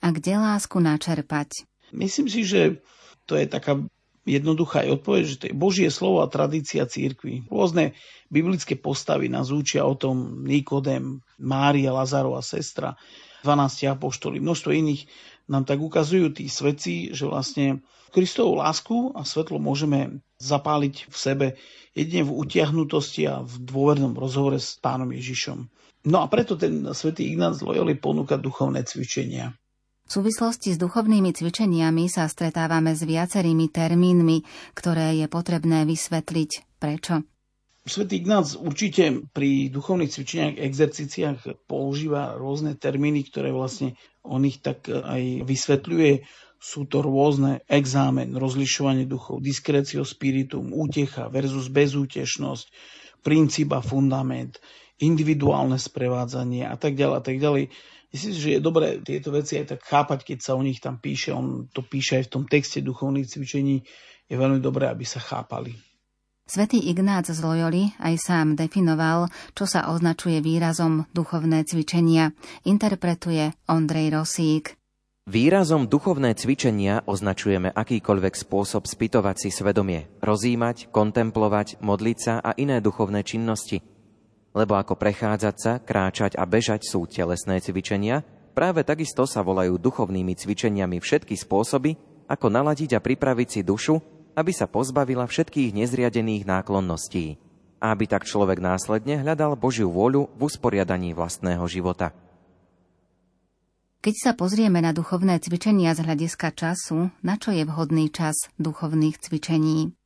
A 0.05 0.13
kde 0.13 0.37
lásku 0.37 0.77
načerpať? 0.77 1.65
Myslím 1.97 2.29
si, 2.29 2.45
že 2.45 2.85
to 3.25 3.41
je 3.41 3.49
taká 3.49 3.81
jednoduchá 4.27 4.83
je 4.83 4.93
odpoveď, 4.99 5.23
že 5.25 5.39
to 5.41 5.45
je 5.49 5.55
Božie 5.57 5.89
slovo 5.89 6.21
a 6.21 6.29
tradícia 6.29 6.85
církvy. 6.85 7.47
Rôzne 7.49 7.95
biblické 8.29 8.75
postavy 8.75 9.31
nás 9.31 9.55
učia 9.55 9.87
o 9.87 9.95
tom 9.95 10.43
Nikodem, 10.43 11.23
Mária, 11.39 11.95
Lazarova 11.95 12.43
sestra, 12.43 12.99
12 13.47 13.87
apoštoli, 13.87 14.43
množstvo 14.43 14.71
iných 14.75 15.07
nám 15.47 15.65
tak 15.67 15.79
ukazujú 15.79 16.35
tí 16.35 16.51
svedci, 16.51 17.15
že 17.15 17.27
vlastne 17.27 17.83
Kristovú 18.11 18.59
lásku 18.59 19.13
a 19.15 19.27
svetlo 19.27 19.59
môžeme 19.59 20.23
zapáliť 20.39 21.11
v 21.11 21.17
sebe 21.17 21.47
jedine 21.93 22.25
v 22.27 22.35
utiahnutosti 22.35 23.27
a 23.27 23.43
v 23.43 23.55
dôvernom 23.63 24.15
rozhovore 24.15 24.59
s 24.59 24.79
pánom 24.79 25.09
Ježišom. 25.11 25.69
No 26.07 26.23
a 26.23 26.31
preto 26.31 26.55
ten 26.55 26.87
svätý 26.95 27.35
Ignác 27.35 27.59
Loyoli 27.61 27.99
ponúka 27.99 28.39
duchovné 28.39 28.87
cvičenia. 28.87 29.59
V 30.07 30.23
súvislosti 30.23 30.71
s 30.71 30.79
duchovnými 30.79 31.35
cvičeniami 31.35 32.07
sa 32.07 32.31
stretávame 32.31 32.95
s 32.95 33.03
viacerými 33.03 33.67
termínmi, 33.75 34.47
ktoré 34.79 35.19
je 35.19 35.27
potrebné 35.27 35.83
vysvetliť. 35.83 36.79
Prečo? 36.79 37.27
Svetý 37.87 38.19
Ignác 38.19 38.59
určite 38.59 39.23
pri 39.31 39.71
duchovných 39.71 40.11
cvičeniach, 40.11 40.59
exercíciách 40.59 41.71
používa 41.71 42.35
rôzne 42.35 42.75
termíny, 42.75 43.23
ktoré 43.31 43.55
vlastne 43.55 43.95
on 44.27 44.43
ich 44.43 44.59
tak 44.59 44.91
aj 44.91 45.47
vysvetľuje. 45.47 46.27
Sú 46.59 46.91
to 46.91 46.99
rôzne 46.99 47.63
exámen, 47.71 48.35
rozlišovanie 48.35 49.07
duchov, 49.07 49.39
diskrecio 49.39 50.03
spiritum, 50.03 50.75
útecha 50.75 51.31
versus 51.31 51.71
bezútešnosť, 51.71 52.67
princíp 53.23 53.71
a 53.71 53.79
fundament, 53.79 54.59
individuálne 54.99 55.79
sprevádzanie 55.79 56.67
a 56.67 56.75
tak 56.75 56.99
ďalej 56.99 57.17
a 57.17 57.23
tak 57.23 57.39
ďalej. 57.39 57.71
Myslím 58.11 58.33
si, 58.35 58.41
že 58.43 58.55
je 58.59 58.67
dobré 58.67 58.99
tieto 58.99 59.31
veci 59.31 59.63
aj 59.63 59.79
tak 59.79 59.81
chápať, 59.87 60.27
keď 60.27 60.39
sa 60.43 60.59
o 60.59 60.65
nich 60.67 60.83
tam 60.83 60.99
píše. 60.99 61.31
On 61.31 61.71
to 61.71 61.87
píše 61.87 62.19
aj 62.19 62.25
v 62.27 62.33
tom 62.35 62.45
texte 62.51 62.83
duchovných 62.83 63.31
cvičení. 63.31 63.87
Je 64.27 64.35
veľmi 64.35 64.59
dobré, 64.59 64.91
aby 64.91 65.07
sa 65.07 65.23
chápali. 65.23 65.86
Svetý 66.47 66.79
Ignác 66.79 67.27
z 67.27 67.43
Loyoli 67.43 67.93
aj 67.99 68.15
sám 68.23 68.47
definoval, 68.55 69.29
čo 69.53 69.67
sa 69.67 69.91
označuje 69.91 70.39
výrazom 70.39 71.05
duchovné 71.11 71.67
cvičenia. 71.67 72.33
Interpretuje 72.63 73.53
Ondrej 73.67 74.15
Rosík. 74.15 74.79
Výrazom 75.27 75.91
duchovné 75.91 76.39
cvičenia 76.39 77.03
označujeme 77.03 77.75
akýkoľvek 77.75 78.35
spôsob 78.39 78.87
spytovať 78.87 79.37
si 79.43 79.51
svedomie, 79.51 80.07
rozímať, 80.23 80.87
kontemplovať, 80.95 81.83
modliť 81.83 82.19
sa 82.23 82.39
a 82.39 82.55
iné 82.55 82.79
duchovné 82.79 83.27
činnosti– 83.27 83.83
lebo 84.57 84.81
ako 84.81 84.97
prechádzať 84.97 85.57
sa, 85.61 85.73
kráčať 85.77 86.33
a 86.41 86.49
bežať 86.49 86.89
sú 86.89 87.05
telesné 87.05 87.61
cvičenia, 87.61 88.25
práve 88.57 88.81
takisto 88.81 89.29
sa 89.29 89.45
volajú 89.45 89.77
duchovnými 89.77 90.33
cvičeniami 90.33 90.97
všetky 90.97 91.37
spôsoby, 91.37 91.93
ako 92.25 92.49
naladiť 92.49 92.97
a 92.97 93.05
pripraviť 93.05 93.49
si 93.53 93.61
dušu, 93.61 94.16
aby 94.37 94.53
sa 94.53 94.69
pozbavila 94.69 95.25
všetkých 95.25 95.73
nezriadených 95.73 96.45
náklonností 96.45 97.41
a 97.81 97.97
aby 97.97 98.05
tak 98.05 98.29
človek 98.29 98.61
následne 98.61 99.25
hľadal 99.25 99.57
Božiu 99.57 99.89
vôľu 99.89 100.31
v 100.37 100.41
usporiadaní 100.47 101.17
vlastného 101.17 101.65
života. 101.67 102.13
Keď 104.05 104.15
sa 104.15 104.33
pozrieme 104.39 104.79
na 104.79 104.95
duchovné 104.95 105.43
cvičenia 105.43 105.97
z 105.97 106.07
hľadiska 106.07 106.55
času, 106.55 107.11
na 107.27 107.35
čo 107.41 107.51
je 107.51 107.67
vhodný 107.67 108.13
čas 108.13 108.53
duchovných 108.61 109.19
cvičení? 109.19 109.97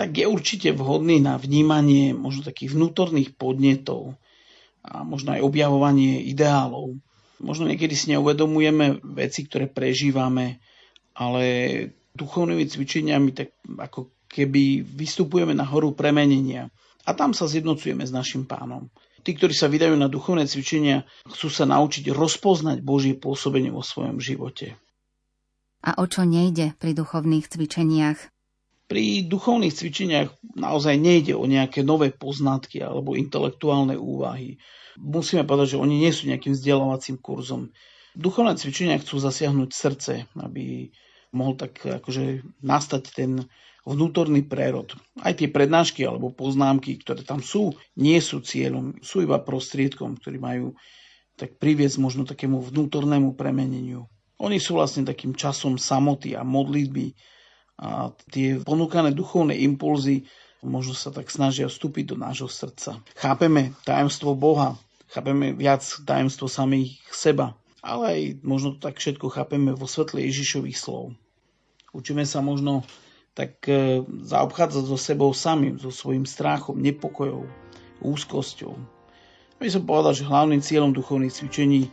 tak 0.00 0.16
je 0.16 0.24
určite 0.24 0.72
vhodný 0.72 1.20
na 1.20 1.36
vnímanie 1.36 2.16
možno 2.16 2.40
takých 2.40 2.72
vnútorných 2.72 3.36
podnetov 3.36 4.16
a 4.80 5.04
možno 5.04 5.36
aj 5.36 5.44
objavovanie 5.44 6.24
ideálov. 6.24 6.96
Možno 7.36 7.68
niekedy 7.68 7.92
si 7.92 8.16
neuvedomujeme 8.16 9.04
veci, 9.12 9.44
ktoré 9.44 9.68
prežívame, 9.68 10.64
ale 11.12 11.44
duchovnými 12.14 12.66
cvičeniami 12.66 13.30
tak 13.32 13.54
ako 13.66 14.10
keby 14.30 14.82
vystupujeme 14.82 15.54
na 15.54 15.66
horu 15.66 15.94
premenenia 15.94 16.70
a 17.06 17.10
tam 17.16 17.34
sa 17.34 17.50
zjednocujeme 17.50 18.06
s 18.06 18.12
našim 18.14 18.46
pánom. 18.46 18.92
Tí, 19.20 19.36
ktorí 19.36 19.52
sa 19.52 19.68
vydajú 19.68 20.00
na 20.00 20.08
duchovné 20.08 20.48
cvičenia, 20.48 21.04
chcú 21.28 21.52
sa 21.52 21.68
naučiť 21.68 22.08
rozpoznať 22.08 22.80
Božie 22.80 23.12
pôsobenie 23.18 23.68
vo 23.68 23.84
svojom 23.84 24.16
živote. 24.16 24.80
A 25.84 25.96
o 26.00 26.04
čo 26.08 26.24
nejde 26.24 26.76
pri 26.80 26.92
duchovných 26.96 27.48
cvičeniach? 27.48 28.18
Pri 28.88 29.24
duchovných 29.24 29.72
cvičeniach 29.72 30.28
naozaj 30.56 30.96
nejde 30.96 31.36
o 31.36 31.44
nejaké 31.44 31.84
nové 31.84 32.10
poznatky 32.12 32.80
alebo 32.80 33.16
intelektuálne 33.16 33.96
úvahy. 33.96 34.60
Musíme 34.98 35.46
povedať, 35.46 35.76
že 35.76 35.82
oni 35.82 36.00
nie 36.00 36.12
sú 36.12 36.28
nejakým 36.28 36.52
vzdelávacím 36.52 37.16
kurzom. 37.20 37.70
Duchovné 38.18 38.58
cvičenia 38.58 38.98
chcú 38.98 39.22
zasiahnuť 39.22 39.70
srdce, 39.70 40.12
aby 40.36 40.90
mohol 41.30 41.54
tak 41.58 41.80
akože 41.82 42.42
nastať 42.62 43.02
ten 43.14 43.30
vnútorný 43.86 44.44
prerod. 44.44 44.92
Aj 45.24 45.32
tie 45.32 45.48
prednášky 45.48 46.04
alebo 46.04 46.34
poznámky, 46.34 47.00
ktoré 47.00 47.24
tam 47.24 47.40
sú, 47.40 47.72
nie 47.96 48.20
sú 48.20 48.44
cieľom, 48.44 49.00
sú 49.00 49.24
iba 49.24 49.40
prostriedkom, 49.40 50.20
ktorí 50.20 50.36
majú 50.36 50.76
tak 51.40 51.56
priviesť 51.56 51.96
možno 51.96 52.28
takému 52.28 52.60
vnútornému 52.60 53.32
premeneniu. 53.32 54.04
Oni 54.40 54.60
sú 54.60 54.76
vlastne 54.76 55.08
takým 55.08 55.32
časom 55.32 55.80
samoty 55.80 56.36
a 56.36 56.44
modlitby, 56.44 57.16
a 57.80 58.12
tie 58.28 58.60
ponúkané 58.60 59.16
duchovné 59.16 59.56
impulzy 59.64 60.28
možno 60.60 60.92
sa 60.92 61.08
tak 61.08 61.32
snažia 61.32 61.64
vstúpiť 61.64 62.12
do 62.12 62.16
nášho 62.20 62.44
srdca. 62.44 63.00
Chápeme 63.16 63.72
tajemstvo 63.88 64.36
Boha, 64.36 64.76
chápeme 65.08 65.56
viac 65.56 65.80
tajemstvo 66.04 66.44
samých 66.44 67.00
seba, 67.08 67.56
ale 67.80 68.04
aj 68.08 68.22
možno 68.44 68.76
to 68.76 68.88
tak 68.88 69.00
všetko 69.00 69.32
chápeme 69.32 69.72
vo 69.72 69.88
svetle 69.88 70.20
Ježišových 70.24 70.76
slov. 70.76 71.16
Učíme 71.90 72.22
sa 72.22 72.44
možno 72.44 72.86
tak 73.34 73.62
e, 73.66 74.02
zaobchádzať 74.04 74.84
so 74.84 74.98
sebou 74.98 75.30
samým, 75.32 75.80
so 75.80 75.90
svojím 75.90 76.26
strachom, 76.28 76.78
nepokojou, 76.78 77.46
úzkosťou. 78.02 78.72
Ja 79.58 79.62
by 79.62 79.70
som 79.70 79.84
povedal, 79.84 80.12
že 80.16 80.28
hlavným 80.28 80.64
cieľom 80.64 80.96
duchovných 80.96 81.34
cvičení 81.34 81.92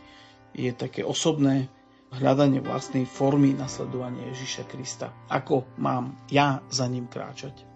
je 0.56 0.70
také 0.72 1.04
osobné 1.04 1.68
hľadanie 2.08 2.64
vlastnej 2.64 3.04
formy 3.04 3.52
nasledovania 3.52 4.32
Ježiša 4.32 4.64
Krista. 4.64 5.12
Ako 5.28 5.68
mám 5.76 6.16
ja 6.32 6.64
za 6.72 6.88
ním 6.88 7.04
kráčať. 7.04 7.67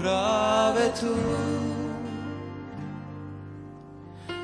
Práve 0.00 0.84
tu. 0.96 1.12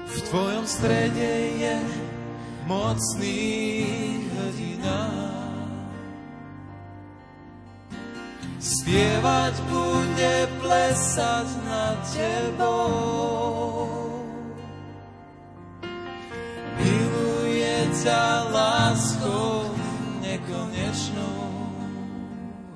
V 0.06 0.16
tvojom 0.28 0.64
strede 0.68 1.32
je 1.56 1.76
mocný 2.68 3.40
hrdina. 4.36 5.00
Spievať 8.60 9.54
bude, 9.70 10.34
plesať 10.60 11.48
nad 11.64 11.96
tebou. 12.12 13.88
Miluje 16.76 17.76
ťa 18.04 18.25
láskou 18.50 19.70
nekonečnou. 20.20 21.40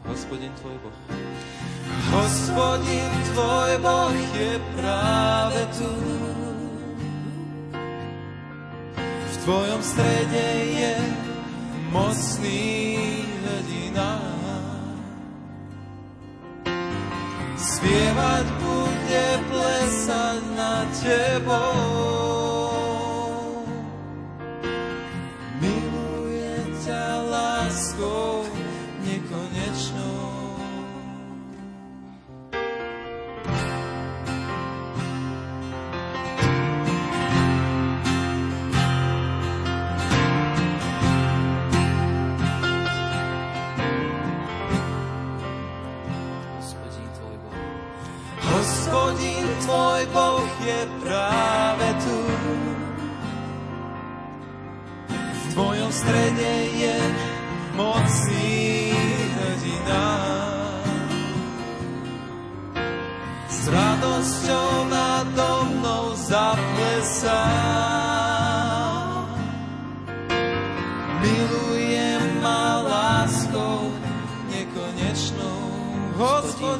Hospodin 0.07 0.51
tvoj 0.59 0.79
Boh. 0.83 1.30
Hospodin 2.09 3.13
tvoj 3.33 3.73
Boh 3.85 4.17
je 4.33 4.53
práve 4.81 5.61
tu. 5.77 5.93
V 9.05 9.35
tvojom 9.45 9.81
strede 9.85 10.49
je 10.81 10.95
mocný 11.93 12.97
hrdina. 13.45 14.13
Spievať 17.61 18.47
bude, 18.65 19.29
plesať 19.53 20.41
na 20.57 20.89
tebou. 21.05 21.90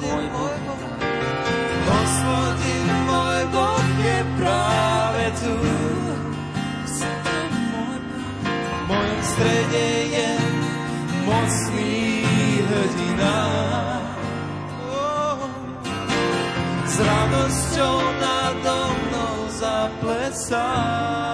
Môj 0.01 0.25
Boh, 0.33 0.57
Hospodin 1.91 2.89
môj 3.05 3.41
Boh 3.53 3.89
je 4.01 4.19
práve 4.41 5.25
tu. 5.45 5.55
V 6.91 8.83
mojom 8.89 9.21
S 16.91 16.95
radosťou 16.99 17.97
nado 18.19 18.79
mnou 18.99 19.37
zaplesá. 19.55 21.30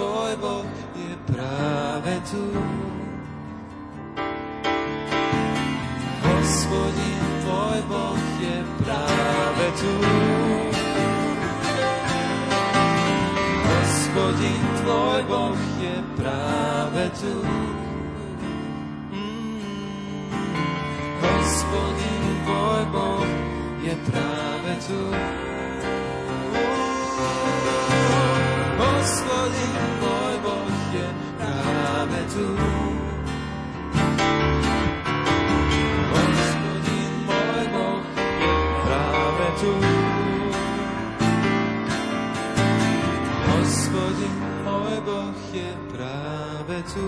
Tvoj 0.00 0.32
Boh 0.40 0.64
je 0.96 1.12
práve 1.28 2.14
tu. 2.24 2.44
Hospodin 6.24 7.20
tvoj 7.44 7.78
Boh 7.88 8.22
je 8.40 8.56
práve 8.80 9.66
tu. 9.76 9.92
Hospodin 13.68 14.62
tvoj 14.80 15.20
Boh 15.28 15.60
je 15.84 15.96
práve 16.16 17.04
tu. 17.20 17.34
Hospodin 21.20 22.24
tvoj 22.48 22.82
Boh 22.88 23.28
je 23.84 23.94
práve 24.08 24.72
tu. 24.80 25.00
Hospodin 29.40 29.72
tvoj 29.96 30.34
Boh 30.44 30.68
je 30.92 31.06
práve 31.40 32.20
tu. 32.28 32.44
Hospodin 36.12 37.12
môj 37.24 37.64
Boh 37.72 38.04
je 38.36 38.52
práve 38.84 39.48
tu. 39.56 39.72
Hospodin 43.48 44.36
môj 44.60 44.96
Boh 45.08 45.40
je 45.56 45.70
práve 45.88 46.76
tu. 46.92 47.06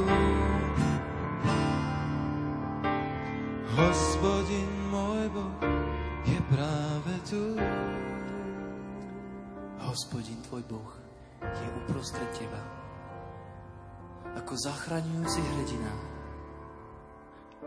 Hospodin 3.76 4.70
môj 4.88 5.24
Boh 5.36 5.60
je 6.24 6.38
práve 6.48 7.14
tu. 7.28 7.42
Hospodin 9.84 10.40
tvoj 10.48 10.64
Boh 10.64 11.01
je 11.42 11.66
uprostred 11.84 12.30
teba. 12.34 12.60
Ako 14.38 14.56
zachraňujúci 14.56 15.40
hrdina. 15.42 15.92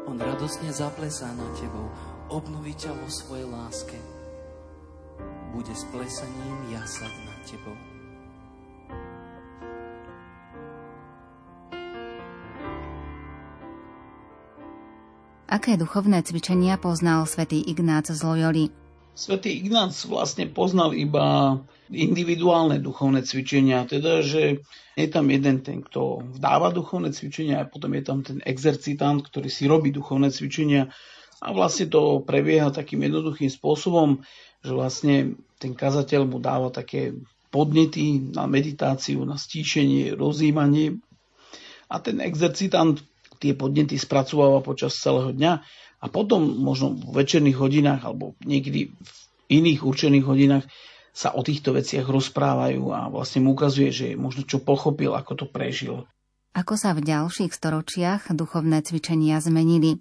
On 0.05 0.17
radosne 0.17 0.69
zaplesá 0.69 1.29
nad 1.33 1.51
tebou, 1.57 1.89
obnoví 2.29 2.73
ťa 2.77 2.93
vo 2.93 3.07
svojej 3.09 3.49
láske. 3.49 3.97
Bude 5.53 5.73
s 5.73 5.88
plesaním 5.89 6.73
jasať 6.73 7.13
nad 7.25 7.39
tebou. 7.47 7.77
Aké 15.45 15.79
duchovné 15.79 16.19
cvičenia 16.25 16.75
poznal 16.75 17.23
svätý 17.23 17.63
Ignác 17.63 18.11
z 18.11 18.19
Loyoli? 18.19 18.85
Svetý 19.15 19.63
Ignác 19.63 19.95
vlastne 20.12 20.51
poznal 20.51 20.91
iba 20.91 21.56
individuálne 21.88 22.84
duchovné 22.84 23.23
cvičenia, 23.23 23.88
teda, 23.88 24.19
že 24.19 24.60
je 24.99 25.08
tam 25.08 25.32
jeden 25.32 25.63
ten, 25.63 25.80
kto 25.80 26.19
vdáva 26.36 26.75
duchovné 26.75 27.15
cvičenia 27.15 27.63
a 27.63 27.69
potom 27.69 27.95
je 27.95 28.04
tam 28.04 28.19
ten 28.28 28.43
exercitant, 28.43 29.23
ktorý 29.23 29.47
si 29.47 29.71
robí 29.71 29.95
duchovné 29.95 30.36
cvičenia. 30.36 30.91
A 31.39 31.56
vlastne 31.56 31.88
to 31.88 32.28
prebieha 32.28 32.75
takým 32.75 33.08
jednoduchým 33.08 33.47
spôsobom, 33.47 34.19
že 34.60 34.71
vlastne 34.75 35.15
ten 35.63 35.71
kazateľ 35.71 36.28
mu 36.28 36.43
dáva 36.43 36.67
také 36.67 37.15
podnety 37.56 38.19
na 38.36 38.51
meditáciu, 38.51 39.23
na 39.23 39.39
stíšenie, 39.39 40.12
rozjímanie. 40.12 40.99
A 41.88 42.04
ten 42.04 42.19
exercitant 42.19 42.99
tie 43.39 43.56
podnety 43.56 43.95
spracováva 43.95 44.60
počas 44.60 44.99
celého 44.99 45.32
dňa 45.32 45.63
a 45.99 46.05
potom 46.12 46.43
možno 46.60 46.93
v 46.93 47.23
večerných 47.23 47.58
hodinách 47.58 48.01
alebo 48.03 48.36
niekedy 48.43 48.91
v 48.91 49.12
iných 49.49 49.81
určených 49.86 50.25
hodinách 50.25 50.65
sa 51.15 51.31
o 51.31 51.41
týchto 51.41 51.71
veciach 51.71 52.03
rozprávajú 52.03 52.91
a 52.91 53.08
vlastne 53.08 53.47
mu 53.47 53.55
ukazuje, 53.55 53.89
že 53.89 54.08
možno 54.19 54.43
čo 54.43 54.60
pochopil, 54.60 55.15
ako 55.15 55.34
to 55.39 55.45
prežil. 55.47 56.03
Ako 56.55 56.75
sa 56.75 56.91
v 56.95 57.08
ďalších 57.08 57.51
storočiach 57.51 58.31
duchovné 58.36 58.84
cvičenia 58.84 59.39
zmenili? 59.39 59.99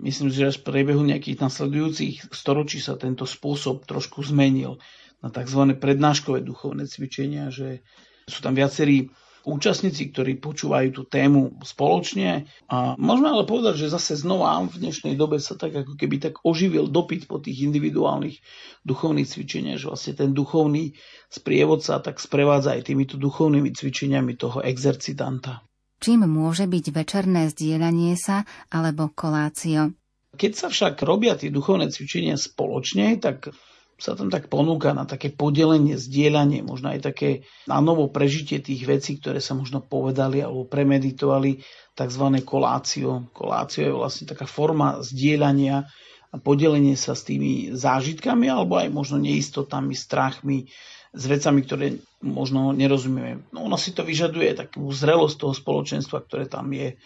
Myslím, 0.00 0.32
že 0.32 0.48
až 0.48 0.56
v 0.60 0.72
priebehu 0.72 1.04
nejakých 1.04 1.40
nasledujúcich 1.44 2.32
storočí 2.32 2.80
sa 2.80 2.96
tento 2.96 3.28
spôsob 3.28 3.84
trošku 3.84 4.24
zmenil 4.24 4.80
na 5.20 5.28
tzv. 5.28 5.76
prednáškové 5.76 6.40
duchovné 6.40 6.88
cvičenia, 6.88 7.52
že 7.52 7.84
sú 8.24 8.40
tam 8.40 8.56
viacerí 8.56 9.12
účastníci, 9.44 10.12
ktorí 10.12 10.40
počúvajú 10.40 10.88
tú 10.92 11.02
tému 11.08 11.60
spoločne. 11.64 12.48
A 12.68 12.94
môžeme 13.00 13.32
ale 13.32 13.48
povedať, 13.48 13.86
že 13.86 13.92
zase 13.92 14.18
znova 14.20 14.60
v 14.68 14.76
dnešnej 14.76 15.14
dobe 15.16 15.40
sa 15.40 15.56
tak 15.56 15.72
ako 15.72 15.96
keby 15.96 16.20
tak 16.20 16.34
oživil 16.44 16.88
dopyt 16.88 17.24
po 17.30 17.40
tých 17.40 17.64
individuálnych 17.64 18.40
duchovných 18.84 19.28
cvičeniach, 19.28 19.80
že 19.80 19.88
vlastne 19.88 20.14
ten 20.16 20.30
duchovný 20.36 20.96
sprievodca 21.32 22.00
tak 22.00 22.20
sprevádza 22.20 22.76
aj 22.76 22.90
týmito 22.90 23.14
duchovnými 23.16 23.72
cvičeniami 23.72 24.36
toho 24.36 24.60
exercitanta. 24.60 25.64
Čím 26.00 26.24
môže 26.24 26.64
byť 26.64 26.84
večerné 26.96 27.52
zdieľanie 27.52 28.16
sa 28.16 28.48
alebo 28.72 29.12
kolácio? 29.12 29.92
Keď 30.32 30.52
sa 30.56 30.72
však 30.72 31.02
robia 31.04 31.36
tie 31.36 31.52
duchovné 31.52 31.92
cvičenia 31.92 32.40
spoločne, 32.40 33.20
tak 33.20 33.52
sa 34.00 34.16
tam 34.16 34.32
tak 34.32 34.48
ponúka 34.48 34.96
na 34.96 35.04
také 35.04 35.28
podelenie, 35.28 36.00
zdieľanie, 36.00 36.64
možno 36.64 36.88
aj 36.88 37.12
také 37.12 37.44
na 37.68 37.84
novo 37.84 38.08
prežitie 38.08 38.58
tých 38.58 38.88
vecí, 38.88 39.20
ktoré 39.20 39.44
sa 39.44 39.52
možno 39.52 39.84
povedali 39.84 40.40
alebo 40.40 40.64
premeditovali, 40.64 41.60
tzv. 41.92 42.24
kolácio. 42.40 43.28
Kolácio 43.36 43.84
je 43.84 43.92
vlastne 43.92 44.24
taká 44.24 44.48
forma 44.48 45.04
zdieľania 45.04 45.84
a 46.32 46.36
podelenie 46.40 46.96
sa 46.96 47.12
s 47.12 47.28
tými 47.28 47.76
zážitkami 47.76 48.48
alebo 48.48 48.80
aj 48.80 48.88
možno 48.88 49.20
neistotami, 49.20 49.92
strachmi, 49.92 50.72
s 51.10 51.22
vecami, 51.26 51.60
ktoré 51.66 51.86
možno 52.22 52.70
nerozumieme. 52.70 53.50
No 53.52 53.66
ono 53.66 53.76
si 53.76 53.92
to 53.92 54.06
vyžaduje 54.06 54.54
takú 54.54 54.88
zrelosť 54.88 55.36
toho 55.36 55.52
spoločenstva, 55.52 56.24
ktoré 56.24 56.46
tam 56.46 56.70
je, 56.70 56.96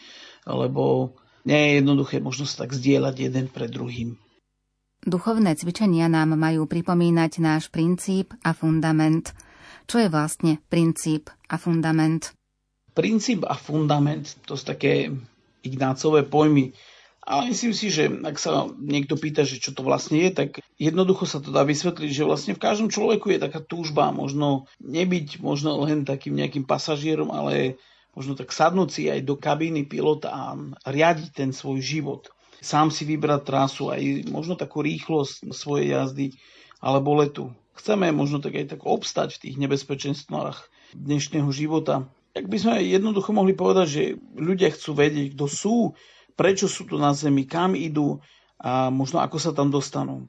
lebo 0.44 1.16
nie 1.48 1.57
je 1.57 1.70
jednoduché 1.80 2.20
možno 2.20 2.44
sa 2.44 2.68
tak 2.68 2.76
zdieľať 2.76 3.14
jeden 3.18 3.46
pred 3.48 3.72
druhým. 3.72 4.20
Duchovné 5.04 5.52
cvičenia 5.52 6.08
nám 6.08 6.32
majú 6.32 6.64
pripomínať 6.64 7.36
náš 7.44 7.68
princíp 7.68 8.32
a 8.40 8.56
fundament. 8.56 9.36
Čo 9.84 10.00
je 10.00 10.08
vlastne 10.08 10.64
princíp 10.72 11.28
a 11.44 11.60
fundament? 11.60 12.32
Princíp 12.96 13.44
a 13.44 13.52
fundament, 13.52 14.24
to 14.48 14.56
sú 14.56 14.64
také 14.64 15.12
Ignácové 15.60 16.24
pojmy. 16.24 16.72
Ale 17.20 17.52
myslím 17.52 17.76
si, 17.76 17.92
že 17.92 18.08
ak 18.08 18.40
sa 18.40 18.64
niekto 18.80 19.20
pýta, 19.20 19.44
že 19.44 19.60
čo 19.60 19.76
to 19.76 19.84
vlastne 19.84 20.24
je, 20.24 20.32
tak 20.32 20.64
jednoducho 20.80 21.28
sa 21.28 21.36
to 21.36 21.52
dá 21.52 21.68
vysvetliť, 21.68 22.08
že 22.08 22.24
vlastne 22.24 22.56
v 22.56 22.64
každom 22.64 22.88
človeku 22.88 23.28
je 23.28 23.44
taká 23.44 23.60
túžba 23.60 24.08
možno 24.08 24.64
nebyť 24.80 25.44
možno 25.44 25.84
len 25.84 26.08
takým 26.08 26.32
nejakým 26.32 26.64
pasažierom, 26.64 27.28
ale 27.28 27.76
možno 28.16 28.40
tak 28.40 28.48
sadnúť 28.56 28.88
si 28.88 29.02
aj 29.12 29.20
do 29.20 29.36
kabíny 29.36 29.84
pilota 29.84 30.32
a 30.32 30.56
riadiť 30.88 31.28
ten 31.36 31.52
svoj 31.52 31.84
život 31.84 32.32
sám 32.64 32.88
si 32.88 33.05
vybrať 33.05 33.44
trasu, 33.44 33.92
aj 33.92 34.33
možno 34.33 34.57
takú 34.57 34.81
rýchlosť 34.81 35.53
svojej 35.53 35.92
jazdy 35.92 36.27
alebo 36.81 37.20
letu. 37.20 37.53
Chceme 37.77 38.09
možno 38.11 38.40
tak 38.40 38.57
aj 38.57 38.74
tak 38.74 38.83
obstať 38.88 39.37
v 39.37 39.42
tých 39.48 39.57
nebezpečenstvách 39.61 40.59
dnešného 40.96 41.50
života. 41.53 42.09
Tak 42.33 42.48
by 42.48 42.57
sme 42.57 42.74
jednoducho 42.83 43.31
mohli 43.37 43.53
povedať, 43.53 43.87
že 43.87 44.03
ľudia 44.35 44.72
chcú 44.72 44.96
vedieť, 44.96 45.37
kto 45.37 45.46
sú, 45.46 45.77
prečo 46.35 46.66
sú 46.66 46.88
tu 46.88 46.96
na 46.96 47.12
Zemi, 47.12 47.44
kam 47.44 47.77
idú 47.77 48.18
a 48.59 48.88
možno 48.88 49.20
ako 49.20 49.37
sa 49.37 49.53
tam 49.53 49.68
dostanú. 49.68 50.27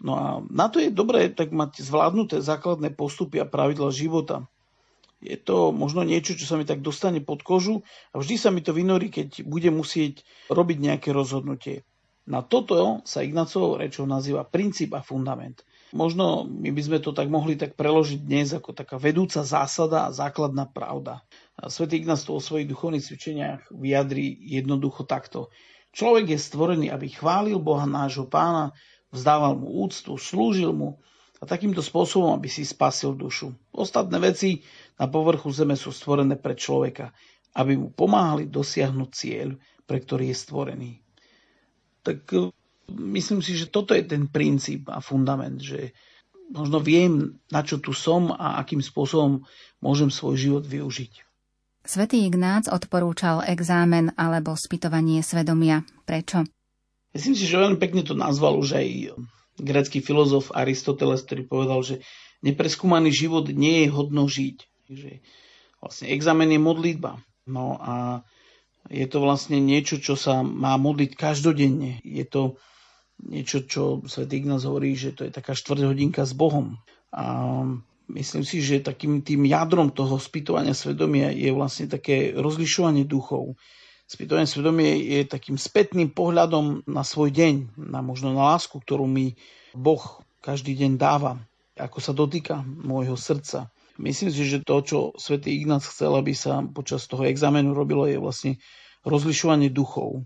No 0.00 0.12
a 0.16 0.26
na 0.48 0.72
to 0.72 0.80
je 0.80 0.92
dobré 0.92 1.28
tak 1.28 1.52
mať 1.52 1.84
zvládnuté 1.84 2.40
základné 2.40 2.96
postupy 2.96 3.40
a 3.40 3.48
pravidla 3.48 3.92
života 3.92 4.48
je 5.20 5.36
to 5.40 5.72
možno 5.72 6.04
niečo, 6.04 6.36
čo 6.36 6.44
sa 6.44 6.60
mi 6.60 6.68
tak 6.68 6.84
dostane 6.84 7.24
pod 7.24 7.40
kožu 7.40 7.80
a 8.12 8.20
vždy 8.20 8.36
sa 8.36 8.52
mi 8.52 8.60
to 8.60 8.76
vynorí, 8.76 9.08
keď 9.08 9.44
budem 9.48 9.76
musieť 9.76 10.22
robiť 10.52 10.78
nejaké 10.80 11.08
rozhodnutie. 11.12 11.88
Na 12.26 12.42
toto 12.42 13.06
sa 13.06 13.22
Ignacovou 13.22 13.78
rečou 13.78 14.02
nazýva 14.02 14.42
princíp 14.42 14.98
a 14.98 15.00
fundament. 15.00 15.62
Možno 15.94 16.42
my 16.42 16.74
by 16.74 16.82
sme 16.82 16.98
to 16.98 17.14
tak 17.14 17.30
mohli 17.30 17.54
tak 17.54 17.78
preložiť 17.78 18.18
dnes 18.18 18.50
ako 18.50 18.74
taká 18.74 18.98
vedúca 18.98 19.46
zásada 19.46 20.10
a 20.10 20.14
základná 20.14 20.66
pravda. 20.66 21.22
Svetý 21.70 22.02
Ignác 22.02 22.26
to 22.26 22.34
o 22.34 22.42
svojich 22.42 22.66
duchovných 22.66 23.06
cvičeniach 23.06 23.70
vyjadrí 23.70 24.34
jednoducho 24.42 25.06
takto. 25.06 25.54
Človek 25.94 26.34
je 26.34 26.38
stvorený, 26.42 26.86
aby 26.90 27.14
chválil 27.14 27.62
Boha 27.62 27.86
nášho 27.86 28.26
pána, 28.26 28.74
vzdával 29.14 29.56
mu 29.56 29.86
úctu, 29.86 30.18
slúžil 30.18 30.74
mu 30.74 30.98
a 31.38 31.44
takýmto 31.46 31.80
spôsobom, 31.80 32.34
aby 32.34 32.50
si 32.50 32.66
spasil 32.66 33.14
dušu. 33.14 33.54
Ostatné 33.70 34.18
veci 34.18 34.66
na 34.96 35.06
povrchu 35.06 35.52
zeme 35.52 35.76
sú 35.76 35.92
stvorené 35.92 36.40
pre 36.40 36.56
človeka, 36.56 37.12
aby 37.56 37.76
mu 37.76 37.88
pomáhali 37.92 38.48
dosiahnuť 38.48 39.10
cieľ, 39.12 39.56
pre 39.84 40.00
ktorý 40.00 40.32
je 40.32 40.36
stvorený. 40.36 40.92
Tak 42.04 42.18
e, 42.32 42.52
myslím 42.92 43.40
si, 43.40 43.56
že 43.56 43.72
toto 43.72 43.92
je 43.96 44.04
ten 44.04 44.28
princíp 44.28 44.88
a 44.92 45.00
fundament, 45.00 45.60
že 45.60 45.96
možno 46.52 46.78
viem, 46.78 47.40
na 47.50 47.64
čo 47.64 47.80
tu 47.80 47.96
som 47.96 48.30
a 48.32 48.60
akým 48.60 48.80
spôsobom 48.80 49.44
môžem 49.80 50.12
svoj 50.12 50.36
život 50.36 50.64
využiť. 50.64 51.26
Svetý 51.86 52.26
Ignác 52.26 52.66
odporúčal 52.66 53.46
exámen 53.46 54.10
alebo 54.18 54.58
spytovanie 54.58 55.22
svedomia. 55.22 55.86
Prečo? 56.02 56.42
Myslím 57.14 57.38
si, 57.38 57.46
že 57.46 57.62
veľmi 57.62 57.78
pekne 57.78 58.02
to 58.02 58.18
nazval 58.18 58.58
už 58.58 58.74
aj 58.74 58.88
grecký 59.56 60.02
filozof 60.02 60.50
Aristoteles, 60.52 61.22
ktorý 61.22 61.46
povedal, 61.46 61.80
že 61.86 61.94
nepreskúmaný 62.42 63.14
život 63.14 63.48
nie 63.54 63.86
je 63.86 63.88
hodno 63.94 64.26
žiť. 64.26 64.66
Takže 64.86 65.20
vlastne 65.82 66.06
examen 66.14 66.50
je 66.50 66.60
modlitba. 66.62 67.18
No 67.46 67.78
a 67.78 68.22
je 68.86 69.06
to 69.10 69.18
vlastne 69.22 69.58
niečo, 69.58 69.98
čo 69.98 70.14
sa 70.14 70.46
má 70.46 70.78
modliť 70.78 71.18
každodenne. 71.18 71.98
Je 72.06 72.22
to 72.26 72.58
niečo, 73.22 73.66
čo 73.66 74.02
Sv. 74.06 74.28
Ignác 74.30 74.62
hovorí, 74.62 74.94
že 74.94 75.14
to 75.16 75.26
je 75.26 75.32
taká 75.34 75.56
hodinka 75.58 76.22
s 76.22 76.36
Bohom. 76.36 76.78
A 77.10 77.24
myslím 78.12 78.44
si, 78.46 78.62
že 78.62 78.84
takým 78.84 79.24
tým 79.26 79.48
jadrom 79.48 79.90
toho 79.90 80.20
spýtovania 80.20 80.76
svedomia 80.76 81.32
je 81.34 81.50
vlastne 81.50 81.90
také 81.90 82.34
rozlišovanie 82.36 83.08
duchov. 83.08 83.58
Spýtovanie 84.06 84.46
svedomia 84.46 84.94
je 84.94 85.26
takým 85.26 85.58
spätným 85.58 86.14
pohľadom 86.14 86.86
na 86.86 87.02
svoj 87.02 87.34
deň, 87.34 87.74
na 87.90 87.98
možno 88.06 88.30
na 88.30 88.54
lásku, 88.54 88.78
ktorú 88.78 89.10
mi 89.10 89.34
Boh 89.74 90.22
každý 90.38 90.78
deň 90.78 90.94
dáva, 90.94 91.42
ako 91.74 91.98
sa 91.98 92.14
dotýka 92.14 92.62
môjho 92.62 93.18
srdca. 93.18 93.66
Myslím 93.96 94.28
si, 94.28 94.44
že 94.44 94.60
to, 94.60 94.76
čo 94.84 94.98
svätý 95.16 95.56
Ignác 95.56 95.84
chcel, 95.88 96.12
aby 96.16 96.36
sa 96.36 96.60
počas 96.68 97.08
toho 97.08 97.24
examenu 97.24 97.72
robilo, 97.72 98.04
je 98.04 98.20
vlastne 98.20 98.52
rozlišovanie 99.08 99.72
duchov. 99.72 100.24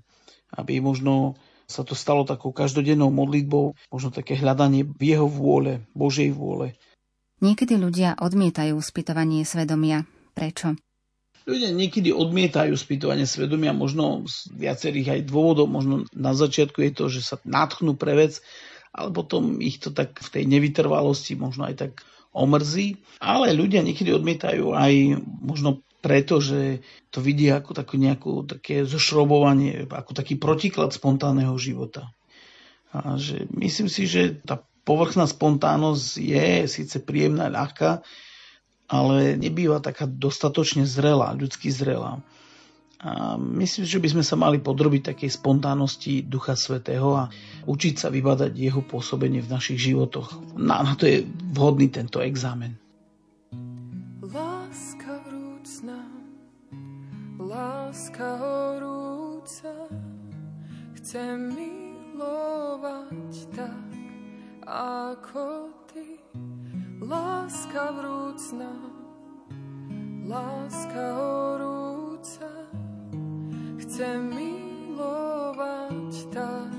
Aby 0.50 0.82
možno 0.82 1.38
sa 1.70 1.86
to 1.86 1.94
stalo 1.94 2.26
takou 2.26 2.50
každodennou 2.50 3.14
modlitbou, 3.14 3.78
možno 3.94 4.10
také 4.10 4.34
hľadanie 4.34 4.82
v 4.82 5.02
jeho 5.14 5.30
vôle, 5.30 5.86
Božej 5.94 6.34
vôle. 6.34 6.74
Niekedy 7.38 7.78
ľudia 7.78 8.18
odmietajú 8.18 8.74
spýtovanie 8.82 9.46
svedomia. 9.46 10.02
Prečo? 10.34 10.74
Ľudia 11.48 11.72
niekedy 11.72 12.12
odmietajú 12.12 12.74
spýtovanie 12.76 13.24
svedomia, 13.24 13.72
možno 13.72 14.26
z 14.28 14.50
viacerých 14.50 15.08
aj 15.14 15.20
dôvodov. 15.30 15.70
Možno 15.70 16.04
na 16.12 16.36
začiatku 16.36 16.82
je 16.84 16.92
to, 16.92 17.04
že 17.08 17.22
sa 17.24 17.36
natchnú 17.46 17.96
pre 17.96 18.12
vec, 18.18 18.42
ale 18.92 19.14
potom 19.14 19.62
ich 19.62 19.78
to 19.78 19.94
tak 19.94 20.18
v 20.18 20.28
tej 20.28 20.44
nevytrvalosti 20.50 21.38
možno 21.38 21.70
aj 21.70 21.74
tak 21.78 21.92
omrzí, 22.30 23.02
ale 23.18 23.52
ľudia 23.54 23.82
niekedy 23.82 24.14
odmietajú 24.14 24.74
aj 24.74 24.92
možno 25.42 25.82
preto, 26.00 26.40
že 26.40 26.80
to 27.12 27.20
vidia 27.20 27.60
ako 27.60 27.76
takú 27.76 28.00
nejakú 28.00 28.48
také 28.48 28.88
zošrobovanie, 28.88 29.84
ako 29.90 30.16
taký 30.16 30.40
protiklad 30.40 30.96
spontánneho 30.96 31.52
života. 31.60 32.08
A 32.90 33.20
že 33.20 33.46
myslím 33.52 33.86
si, 33.86 34.08
že 34.08 34.40
tá 34.42 34.64
povrchná 34.82 35.28
spontánnosť 35.28 36.06
je 36.18 36.46
síce 36.66 36.96
príjemná, 37.04 37.52
ľahká, 37.52 38.02
ale 38.90 39.38
nebýva 39.38 39.78
taká 39.78 40.08
dostatočne 40.08 40.82
zrelá, 40.82 41.36
ľudsky 41.36 41.70
zrelá. 41.70 42.18
A 43.00 43.40
myslím, 43.40 43.88
že 43.88 43.96
by 43.96 44.08
sme 44.12 44.20
sa 44.20 44.36
mali 44.36 44.60
podrobiť 44.60 45.16
takej 45.16 45.32
spontánnosti 45.32 46.20
Ducha 46.20 46.52
Svetého 46.52 47.16
a 47.16 47.32
učiť 47.64 47.94
sa 47.96 48.12
vybadať 48.12 48.52
jeho 48.52 48.84
pôsobenie 48.84 49.40
v 49.40 49.48
našich 49.48 49.80
životoch. 49.80 50.60
Na, 50.60 50.84
na 50.84 50.92
to 50.92 51.08
je 51.08 51.24
vhodný 51.56 51.88
tento 51.88 52.20
examen. 52.20 52.76
Láska 54.20 55.16
vrúcna, 55.24 55.96
láska 57.40 58.36
horúca, 58.36 59.72
chcem 61.00 61.56
milovať 61.56 63.32
tak, 63.56 63.88
ako 64.68 65.72
ty. 65.88 66.20
Láska 67.00 67.96
vrúcna, 67.96 68.76
láska 70.28 71.04
horúca, 71.16 72.59
chcem 74.00 74.32
milovať 74.32 76.08
tak, 76.32 76.72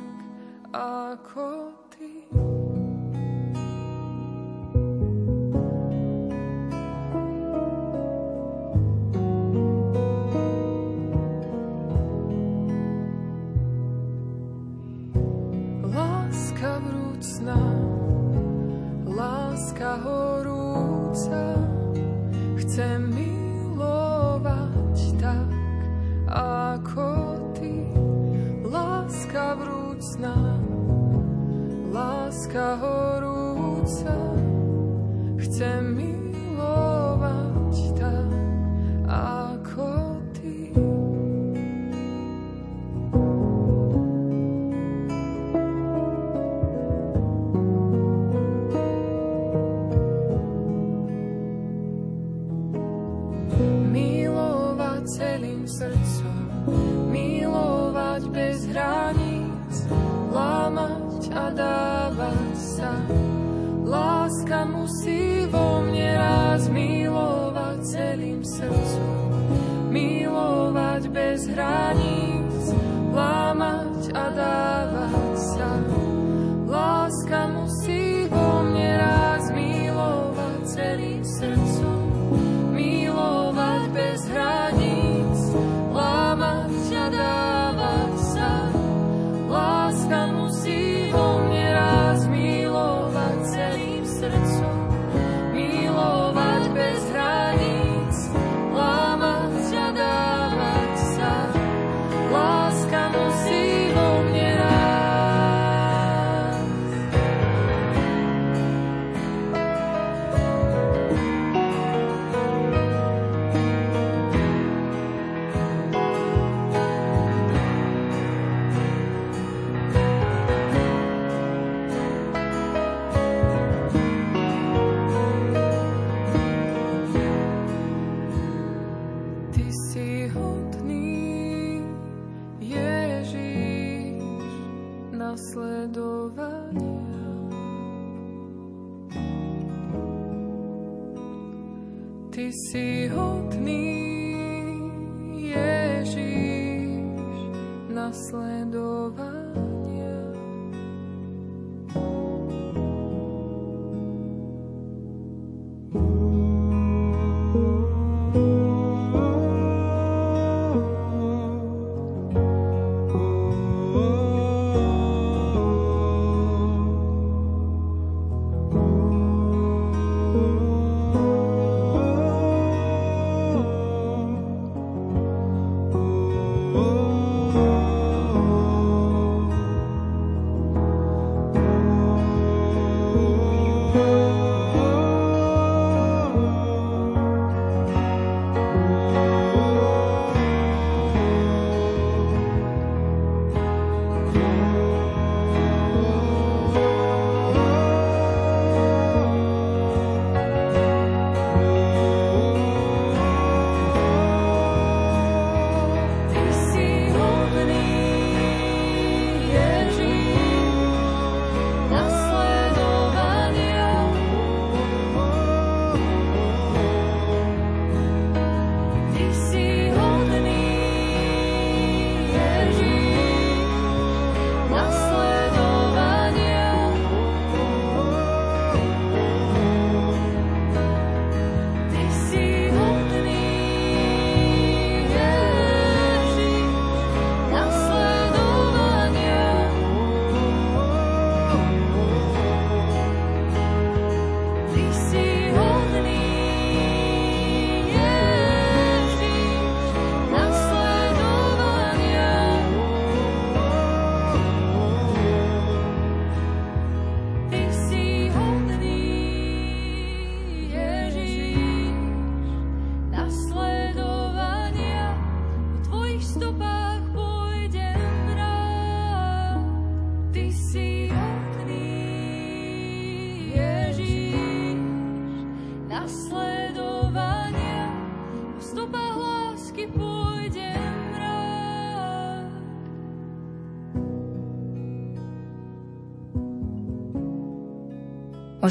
ako 0.73 1.60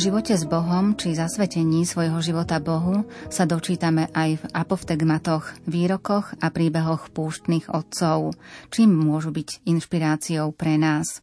živote 0.01 0.33
s 0.33 0.49
Bohom 0.49 0.97
či 0.97 1.13
zasvetení 1.13 1.85
svojho 1.85 2.25
života 2.25 2.57
Bohu 2.57 3.05
sa 3.29 3.45
dočítame 3.45 4.09
aj 4.17 4.41
v 4.41 4.45
apoftegmatoch, 4.57 5.69
výrokoch 5.69 6.41
a 6.41 6.49
príbehoch 6.49 7.13
púštnych 7.13 7.69
otcov, 7.69 8.33
čím 8.73 8.97
môžu 8.97 9.29
byť 9.29 9.69
inšpiráciou 9.69 10.57
pre 10.57 10.81
nás. 10.81 11.21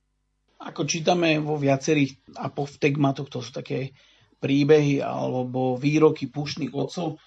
Ako 0.61 0.85
čítame 0.85 1.41
vo 1.41 1.57
viacerých 1.57 2.37
apoftegmatoch, 2.37 3.33
to 3.33 3.41
sú 3.41 3.49
také 3.49 3.97
príbehy 4.37 5.01
alebo 5.01 5.73
výroky 5.81 6.29
púštnych 6.29 6.69
otcov, 6.77 7.17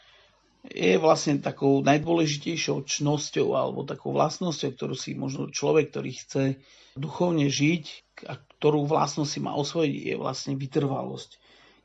je 0.71 1.03
vlastne 1.03 1.43
takou 1.43 1.83
najdôležitejšou 1.83 2.87
čnosťou 2.87 3.59
alebo 3.59 3.83
takou 3.83 4.15
vlastnosťou, 4.15 4.71
ktorú 4.79 4.95
si 4.95 5.19
možno 5.19 5.51
človek, 5.51 5.91
ktorý 5.91 6.11
chce 6.15 6.45
duchovne 6.95 7.51
žiť 7.51 7.85
a 8.29 8.39
ktorú 8.39 8.85
vlastnosť 8.85 9.31
si 9.35 9.41
má 9.41 9.57
osvojiť, 9.57 9.95
je 10.13 10.15
vlastne 10.21 10.55
vytrvalosť. 10.61 11.39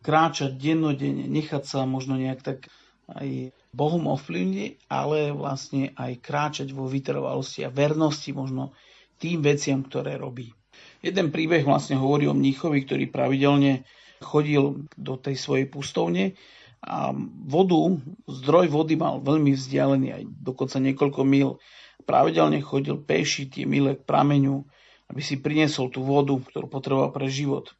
Kráčať 0.06 0.54
dennodenne, 0.54 1.26
nechať 1.26 1.66
sa 1.66 1.90
možno 1.90 2.14
nejak 2.22 2.46
tak 2.46 2.70
aj 3.10 3.54
Bohom 3.74 4.06
ovplyvniť, 4.06 4.86
ale 4.86 5.34
vlastne 5.34 5.94
aj 5.98 6.22
kráčať 6.22 6.70
vo 6.78 6.86
vytrvalosti 6.86 7.66
a 7.66 7.74
vernosti 7.74 8.30
možno 8.34 8.78
tým 9.18 9.42
veciam, 9.42 9.82
ktoré 9.82 10.22
robí. 10.22 10.54
Jeden 11.02 11.34
príbeh 11.34 11.66
vlastne 11.66 11.98
hovorí 11.98 12.30
o 12.30 12.38
mníchovi, 12.38 12.86
ktorý 12.86 13.06
pravidelne 13.10 13.86
chodil 14.22 14.86
do 14.94 15.14
tej 15.18 15.36
svojej 15.38 15.66
pustovne 15.70 16.38
a 16.86 17.14
vodu, 17.46 17.98
zdroj 18.30 18.70
vody 18.70 18.94
mal 18.94 19.18
veľmi 19.22 19.58
vzdialený, 19.58 20.08
aj 20.14 20.24
dokonca 20.42 20.78
niekoľko 20.78 21.22
mil. 21.26 21.58
Pravidelne 22.06 22.62
chodil 22.62 23.02
peši 23.02 23.50
tie 23.50 23.66
mile 23.66 23.98
k 23.98 24.06
prameňu, 24.06 24.62
aby 25.10 25.22
si 25.22 25.42
priniesol 25.42 25.90
tú 25.90 26.06
vodu, 26.06 26.38
ktorú 26.38 26.70
potreboval 26.70 27.10
pre 27.10 27.26
život. 27.30 27.74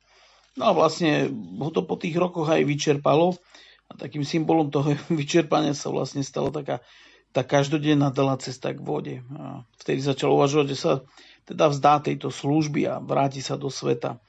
No 0.56 0.72
a 0.72 0.72
vlastne 0.72 1.28
ho 1.60 1.70
to 1.72 1.84
po 1.84 2.00
tých 2.00 2.16
rokoch 2.16 2.48
aj 2.48 2.64
vyčerpalo 2.64 3.36
a 3.88 3.92
takým 4.00 4.24
symbolom 4.24 4.72
toho 4.72 4.96
vyčerpania 5.22 5.76
sa 5.76 5.92
vlastne 5.92 6.24
stala 6.24 6.50
taká 6.50 6.82
tá 7.36 7.44
každodenná 7.44 8.16
dlhá 8.16 8.40
cesta 8.40 8.72
k 8.72 8.80
vode. 8.80 9.20
A 9.36 9.68
vtedy 9.76 10.00
začal 10.00 10.32
uvažovať, 10.32 10.72
že 10.72 10.78
sa 10.80 10.94
teda 11.44 11.68
vzdá 11.68 12.00
tejto 12.00 12.32
služby 12.32 12.88
a 12.88 13.04
vráti 13.04 13.44
sa 13.44 13.60
do 13.60 13.68
sveta. 13.68 14.24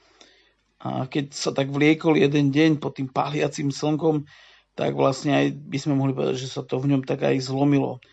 A 0.83 1.07
keď 1.07 1.31
sa 1.31 1.55
tak 1.55 1.71
vliekol 1.71 2.19
jeden 2.19 2.51
deň 2.51 2.83
pod 2.83 2.99
tým 2.99 3.07
páliacim 3.07 3.71
slnkom, 3.71 4.27
tak 4.75 4.91
vlastne 4.91 5.39
aj 5.39 5.45
by 5.55 5.77
sme 5.79 5.95
mohli 5.95 6.11
povedať, 6.11 6.35
že 6.35 6.51
sa 6.51 6.67
to 6.67 6.83
v 6.83 6.91
ňom 6.91 7.07
tak 7.07 7.23
aj 7.23 7.39
zlomilo. 7.47 8.03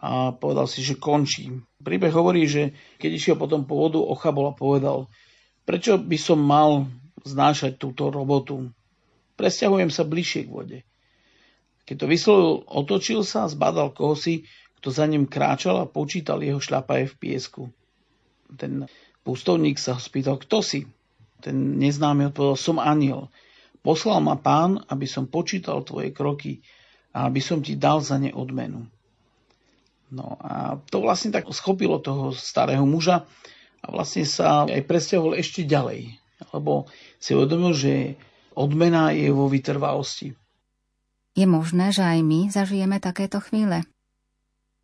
A 0.00 0.32
povedal 0.32 0.64
si, 0.64 0.80
že 0.80 0.96
končí. 0.96 1.60
Príbeh 1.84 2.10
hovorí, 2.10 2.48
že 2.48 2.72
keď 2.96 3.10
išiel 3.12 3.36
potom 3.36 3.68
po 3.68 3.76
vodu, 3.76 4.00
ochabol 4.00 4.50
a 4.50 4.56
povedal, 4.56 5.12
prečo 5.68 6.00
by 6.00 6.16
som 6.16 6.40
mal 6.40 6.88
znášať 7.24 7.76
túto 7.80 8.08
robotu? 8.08 8.70
Presťahujem 9.40 9.88
sa 9.88 10.04
bližšie 10.04 10.46
k 10.46 10.50
vode. 10.52 10.78
Keď 11.88 11.96
to 11.96 12.06
vyslovil, 12.06 12.52
otočil 12.68 13.24
sa, 13.24 13.50
zbadal 13.50 13.90
kohosi, 13.90 14.46
kto 14.78 14.88
za 14.92 15.08
ním 15.08 15.26
kráčal 15.26 15.80
a 15.80 15.90
počítal 15.90 16.44
jeho 16.44 16.60
šľapaje 16.60 17.10
v 17.10 17.18
piesku. 17.18 17.62
Ten 18.54 18.86
pustovník 19.26 19.80
sa 19.80 19.96
ho 19.96 20.00
spýtal, 20.00 20.38
kto 20.38 20.62
si? 20.62 20.86
Ten 21.40 21.80
neznámy 21.80 22.30
odpovedal, 22.30 22.58
som 22.60 22.76
aniel. 22.76 23.32
Poslal 23.80 24.20
ma 24.20 24.36
pán, 24.36 24.84
aby 24.92 25.08
som 25.08 25.24
počítal 25.24 25.80
tvoje 25.82 26.12
kroky 26.12 26.60
a 27.16 27.26
aby 27.26 27.40
som 27.40 27.64
ti 27.64 27.80
dal 27.80 28.04
za 28.04 28.20
ne 28.20 28.28
odmenu. 28.28 28.84
No 30.12 30.36
a 30.42 30.76
to 30.90 31.00
vlastne 31.00 31.32
tak 31.32 31.48
schopilo 31.54 31.96
toho 31.96 32.36
starého 32.36 32.84
muža 32.84 33.24
a 33.80 33.86
vlastne 33.88 34.28
sa 34.28 34.68
aj 34.68 34.84
presťahoval 34.84 35.38
ešte 35.40 35.64
ďalej, 35.64 36.19
lebo 36.50 36.90
si 37.20 37.36
uvedomil, 37.36 37.72
že 37.76 37.92
odmena 38.56 39.12
je 39.14 39.30
vo 39.30 39.46
vytrvalosti. 39.46 40.34
Je 41.38 41.46
možné, 41.46 41.94
že 41.94 42.02
aj 42.02 42.20
my 42.26 42.40
zažijeme 42.50 42.98
takéto 42.98 43.38
chvíle? 43.38 43.86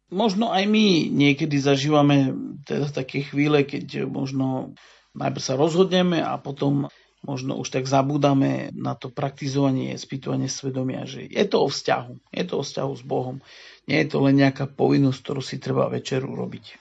Možno 0.06 0.54
aj 0.54 0.70
my 0.70 1.10
niekedy 1.10 1.58
zažívame 1.58 2.30
teda 2.62 2.86
také 2.94 3.26
chvíle, 3.26 3.66
keď 3.66 4.06
možno 4.06 4.78
najprv 5.18 5.42
sa 5.42 5.58
rozhodneme 5.58 6.22
a 6.22 6.38
potom 6.38 6.86
možno 7.26 7.58
už 7.58 7.74
tak 7.74 7.90
zabúdame 7.90 8.70
na 8.70 8.94
to 8.94 9.10
praktizovanie, 9.10 9.98
spýtovanie 9.98 10.46
svedomia, 10.46 11.02
že 11.10 11.26
je 11.26 11.44
to 11.50 11.66
o 11.66 11.68
vzťahu. 11.68 12.30
Je 12.30 12.44
to 12.46 12.54
o 12.60 12.62
vzťahu 12.62 12.92
s 12.94 13.02
Bohom. 13.02 13.42
Nie 13.90 14.06
je 14.06 14.14
to 14.14 14.22
len 14.22 14.38
nejaká 14.38 14.70
povinnosť, 14.70 15.18
ktorú 15.26 15.42
si 15.42 15.58
treba 15.58 15.90
večer 15.90 16.22
urobiť. 16.22 16.78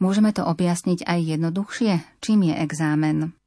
Môžeme 0.00 0.32
to 0.32 0.46
objasniť 0.46 1.04
aj 1.04 1.18
jednoduchšie? 1.20 1.92
Čím 2.24 2.48
je 2.48 2.54
exámen? 2.64 3.37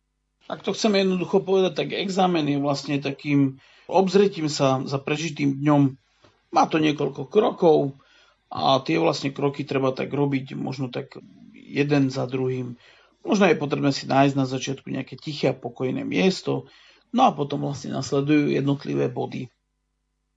Ak 0.52 0.68
to 0.68 0.76
chceme 0.76 1.00
jednoducho 1.00 1.40
povedať, 1.40 1.80
tak 1.80 1.96
exámen 1.96 2.44
je 2.44 2.60
vlastne 2.60 3.00
takým 3.00 3.64
obzretím 3.88 4.52
sa 4.52 4.84
za 4.84 5.00
prežitým 5.00 5.64
dňom 5.64 5.96
Má 6.52 6.68
to 6.68 6.84
niekoľko 6.84 7.32
krokov 7.32 7.96
a 8.52 8.84
tie 8.84 9.00
vlastne 9.00 9.32
kroky 9.32 9.64
treba 9.64 9.96
tak 9.96 10.12
robiť 10.12 10.60
možno 10.60 10.92
tak 10.92 11.16
jeden 11.56 12.12
za 12.12 12.28
druhým. 12.28 12.76
Možno 13.24 13.48
je 13.48 13.56
potrebné 13.56 13.96
si 13.96 14.04
nájsť 14.04 14.36
na 14.36 14.44
začiatku 14.44 14.92
nejaké 14.92 15.16
tiché 15.16 15.56
a 15.56 15.56
pokojné 15.56 16.04
miesto, 16.04 16.68
no 17.16 17.22
a 17.24 17.32
potom 17.32 17.64
vlastne 17.64 17.96
nasledujú 17.96 18.52
jednotlivé 18.52 19.08
body. 19.08 19.48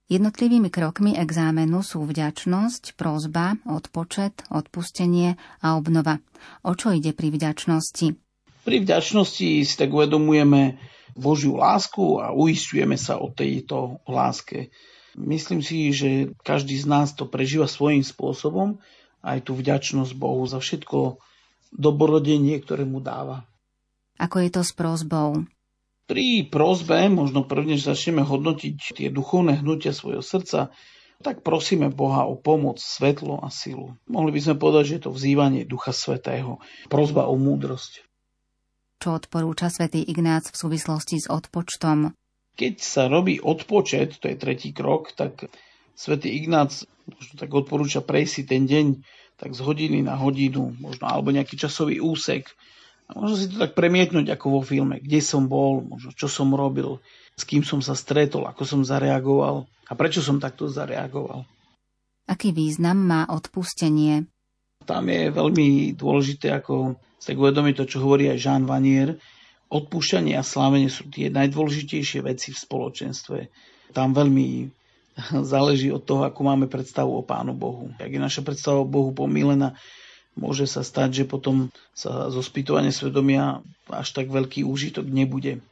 Jednotlivými 0.07 0.69
krokmi 0.69 1.17
exámenu 1.17 1.81
sú 1.81 2.05
vďačnosť, 2.05 2.93
prozba, 2.95 3.57
odpočet, 3.65 4.47
odpustenie 4.53 5.35
a 5.65 5.75
obnova. 5.75 6.21
O 6.61 6.77
čo 6.77 6.93
ide 6.93 7.11
pri 7.11 7.33
vďačnosti? 7.33 8.24
Pri 8.65 8.81
vďačnosti 8.81 9.49
si 9.61 9.75
tak 9.77 9.93
uvedomujeme 9.93 10.81
Božiu 11.13 11.61
lásku 11.61 12.17
a 12.17 12.33
uistujeme 12.33 12.97
sa 12.97 13.21
o 13.21 13.29
tejto 13.29 14.01
láske. 14.09 14.73
Myslím 15.13 15.61
si, 15.61 15.93
že 15.93 16.33
každý 16.41 16.75
z 16.75 16.89
nás 16.89 17.13
to 17.13 17.29
prežíva 17.29 17.69
svojím 17.69 18.01
spôsobom, 18.01 18.81
aj 19.21 19.45
tú 19.45 19.53
vďačnosť 19.53 20.11
Bohu 20.17 20.43
za 20.49 20.57
všetko 20.57 21.21
doborodenie, 21.71 22.57
ktoré 22.57 22.89
mu 22.89 22.99
dáva. 22.99 23.45
Ako 24.17 24.41
je 24.41 24.49
to 24.49 24.61
s 24.65 24.73
prozbou? 24.73 25.45
Pri 26.09 26.45
prozbe, 26.49 27.05
možno 27.09 27.45
prvne, 27.45 27.77
začneme 27.77 28.25
hodnotiť 28.25 28.77
tie 28.97 29.07
duchovné 29.13 29.61
hnutia 29.61 29.93
svojho 29.93 30.25
srdca, 30.25 30.73
tak 31.21 31.41
prosíme 31.41 31.93
Boha 31.93 32.27
o 32.27 32.37
pomoc, 32.37 32.81
svetlo 32.81 33.39
a 33.41 33.49
silu. 33.53 33.93
Mohli 34.09 34.35
by 34.35 34.39
sme 34.41 34.55
povedať, 34.57 34.83
že 34.85 34.95
je 34.99 35.03
to 35.09 35.15
vzývanie 35.15 35.65
Ducha 35.65 35.95
Svetého, 35.95 36.59
prozba 36.91 37.25
o 37.25 37.39
múdrosť. 37.39 38.05
Čo 39.05 39.21
odporúča 39.21 39.69
svätý 39.69 40.01
Ignác 40.01 40.49
v 40.49 40.57
súvislosti 40.65 41.21
s 41.21 41.29
odpočtom? 41.29 42.17
Keď 42.57 42.75
sa 42.81 43.05
robí 43.05 43.37
odpočet, 43.37 44.17
to 44.17 44.33
je 44.33 44.33
tretí 44.33 44.73
krok, 44.73 45.13
tak 45.13 45.45
svätý 45.93 46.33
Ignác 46.33 46.89
možno 47.05 47.33
tak 47.37 47.53
odporúča 47.53 48.01
prejsť 48.01 48.33
si 48.33 48.43
ten 48.49 48.65
deň 48.65 49.05
tak 49.37 49.53
z 49.53 49.61
hodiny 49.61 50.01
na 50.01 50.17
hodinu, 50.17 50.73
možno 50.81 51.05
alebo 51.05 51.29
nejaký 51.29 51.53
časový 51.53 52.01
úsek. 52.01 52.49
A 53.05 53.21
možno 53.21 53.37
si 53.37 53.45
to 53.45 53.61
tak 53.61 53.77
premietnúť 53.77 54.25
ako 54.33 54.57
vo 54.57 54.61
filme, 54.65 54.97
kde 54.97 55.21
som 55.21 55.45
bol, 55.45 55.85
možno 55.85 56.09
čo 56.09 56.25
som 56.25 56.49
robil, 56.57 56.97
s 57.37 57.45
kým 57.45 57.61
som 57.61 57.85
sa 57.85 57.93
stretol, 57.93 58.49
ako 58.49 58.65
som 58.65 58.81
zareagoval 58.81 59.69
a 59.85 59.93
prečo 59.93 60.25
som 60.25 60.41
takto 60.41 60.65
zareagoval. 60.65 61.45
Aký 62.25 62.49
význam 62.49 63.05
má 63.05 63.29
odpustenie? 63.29 64.25
Tam 64.85 65.09
je 65.09 65.33
veľmi 65.33 65.97
dôležité, 65.97 66.53
ako 66.53 66.95
tak 67.25 67.41
uvedomiť 67.41 67.73
to, 67.81 67.85
čo 67.89 67.97
hovorí 68.05 68.29
aj 68.29 68.37
Jean 68.37 68.63
Vanier. 68.69 69.17
Odpúšťanie 69.73 70.37
a 70.37 70.45
slávenie 70.45 70.93
sú 70.93 71.09
tie 71.09 71.33
najdôležitejšie 71.33 72.21
veci 72.21 72.53
v 72.53 72.61
spoločenstve. 72.61 73.37
Tam 73.97 74.13
veľmi 74.13 74.69
záleží 75.53 75.89
od 75.89 76.05
toho, 76.05 76.29
ako 76.29 76.39
máme 76.45 76.65
predstavu 76.69 77.17
o 77.17 77.25
Pánu 77.25 77.57
Bohu. 77.57 77.89
Ak 77.97 78.13
je 78.13 78.21
naša 78.21 78.45
predstava 78.45 78.85
o 78.85 78.87
Bohu 78.87 79.09
pomílená, 79.09 79.73
môže 80.37 80.69
sa 80.69 80.85
stať, 80.85 81.23
že 81.23 81.25
potom 81.25 81.73
sa 81.97 82.29
zo 82.29 82.45
spýtovania 82.45 82.93
svedomia 82.93 83.65
až 83.89 84.13
tak 84.13 84.29
veľký 84.29 84.61
úžitok 84.61 85.09
nebude. 85.09 85.65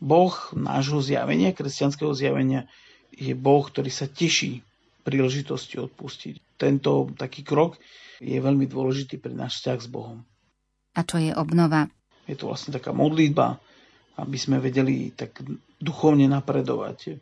Boh 0.00 0.32
nášho 0.54 1.02
zjavenia, 1.02 1.52
kresťanského 1.52 2.14
zjavenia, 2.14 2.70
je 3.12 3.34
Boh, 3.34 3.60
ktorý 3.66 3.90
sa 3.90 4.06
teší 4.06 4.62
príležitosti 5.02 5.76
odpustiť. 5.76 6.49
Tento 6.60 7.08
taký 7.16 7.40
krok 7.40 7.80
je 8.20 8.36
veľmi 8.36 8.68
dôležitý 8.68 9.16
pre 9.16 9.32
náš 9.32 9.64
vzťah 9.64 9.78
s 9.80 9.88
Bohom. 9.88 10.28
A 10.92 11.00
čo 11.00 11.16
je 11.16 11.32
obnova? 11.32 11.88
Je 12.28 12.36
to 12.36 12.52
vlastne 12.52 12.76
taká 12.76 12.92
modlitba, 12.92 13.56
aby 14.20 14.36
sme 14.36 14.60
vedeli 14.60 15.08
tak 15.16 15.40
duchovne 15.80 16.28
napredovať 16.28 17.16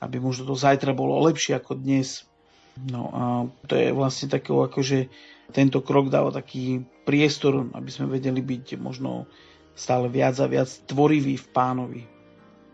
aby 0.00 0.20
možno 0.20 0.52
to 0.52 0.56
zajtra 0.56 0.92
bolo 0.92 1.24
lepšie 1.24 1.56
ako 1.56 1.80
dnes. 1.80 2.28
No 2.76 3.08
a 3.12 3.22
to 3.64 3.72
je 3.72 3.88
vlastne 3.96 4.28
takého, 4.28 4.68
akože 4.68 5.08
tento 5.56 5.80
krok 5.80 6.12
dáva 6.12 6.28
taký 6.28 6.84
priestor, 7.08 7.72
aby 7.72 7.88
sme 7.88 8.12
vedeli 8.12 8.44
byť 8.44 8.76
možno 8.76 9.24
stále 9.72 10.12
viac 10.12 10.36
a 10.40 10.50
viac 10.50 10.68
tvoriví 10.84 11.40
v 11.40 11.46
pánovi. 11.52 12.02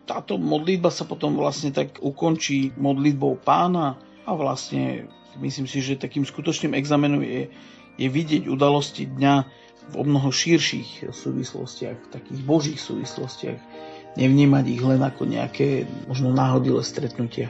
Táto 0.02 0.34
modlitba 0.34 0.90
sa 0.90 1.06
potom 1.06 1.38
vlastne 1.38 1.70
tak 1.70 2.02
ukončí 2.02 2.74
modlitbou 2.74 3.38
pána 3.38 3.94
a 4.26 4.30
vlastne 4.34 5.06
myslím 5.40 5.70
si, 5.70 5.80
že 5.80 6.00
takým 6.00 6.26
skutočným 6.26 6.74
examenom 6.76 7.22
je, 7.22 7.48
je 7.96 8.08
vidieť 8.08 8.50
udalosti 8.50 9.08
dňa 9.08 9.34
v 9.82 9.94
o 9.98 10.04
mnoho 10.06 10.30
širších 10.30 11.10
súvislostiach, 11.10 12.12
takých 12.12 12.40
božích 12.42 12.78
súvislostiach 12.78 13.58
nevnímať 14.16 14.64
ich 14.68 14.82
len 14.84 15.00
ako 15.00 15.22
nejaké 15.24 15.88
možno 16.04 16.30
náhodilé 16.30 16.84
stretnutia. 16.84 17.48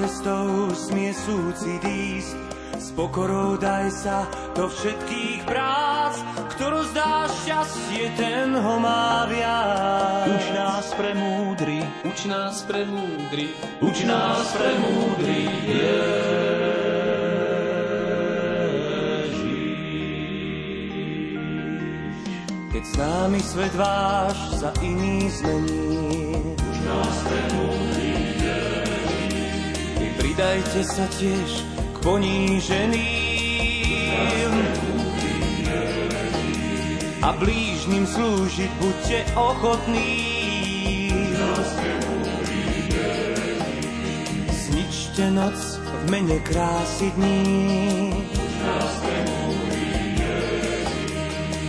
Cestou 0.00 0.72
smie 0.72 1.12
súcit 1.12 1.84
ísť, 1.84 2.32
s 2.80 2.88
pokorou 2.96 3.60
daj 3.60 3.92
sa 3.92 4.24
do 4.56 4.64
všetkých 4.64 5.44
prác, 5.44 6.16
ktorú 6.56 6.80
zdá 6.88 7.28
šťastie, 7.28 8.08
ten 8.16 8.56
ho 8.56 8.74
má 8.80 9.28
viac. 9.28 10.24
Uč 10.32 10.44
nás 10.56 10.86
pre 10.96 11.12
múdry, 11.12 11.84
uč 12.08 12.24
nás 12.24 12.64
pre 12.64 12.88
múdry, 12.88 13.52
uč 13.84 13.96
nás 14.08 14.48
pre 14.56 14.70
múdry, 14.80 15.40
Keď 22.70 22.84
s 22.86 22.94
námi 22.96 23.40
svet 23.44 23.74
váš 23.76 24.38
za 24.56 24.72
iný 24.80 25.28
zmení, 25.28 25.89
pridajte 30.30 30.86
sa 30.86 31.10
tiež 31.18 31.66
k 31.74 31.96
poníženým, 32.06 33.02
a 37.18 37.34
blížnym 37.34 38.06
slúžiť 38.06 38.70
buďte 38.78 39.26
ochotní. 39.34 40.22
Zničte 44.54 45.34
noc 45.34 45.58
v 45.82 46.14
mene 46.14 46.38
krásy 46.46 47.10
dní. 47.18 48.14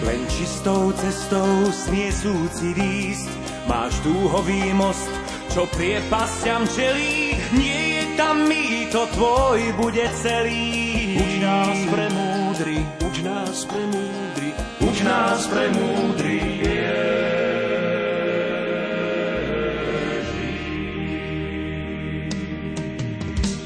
Len 0.06 0.22
čistou 0.30 0.94
cestou 1.02 1.66
sniesúci 1.74 2.78
výsť, 2.78 3.26
máš 3.66 3.98
dúhový 4.06 4.70
most, 4.78 5.10
čo 5.50 5.66
priepasťam 5.66 6.70
čelí, 6.70 7.42
nie 7.58 7.91
tam 8.18 8.48
to 8.92 9.08
tvoj 9.08 9.60
bude 9.80 10.06
celý. 10.20 11.16
Uč 11.16 11.34
nás 11.40 11.80
pre 11.88 12.06
múdry, 12.12 12.78
uč 13.08 13.16
nás 13.24 13.58
pre 13.64 13.84
múdry, 13.88 14.50
uč 14.84 14.98
nás 15.08 15.48
pre 15.48 15.66
múdry 15.72 16.40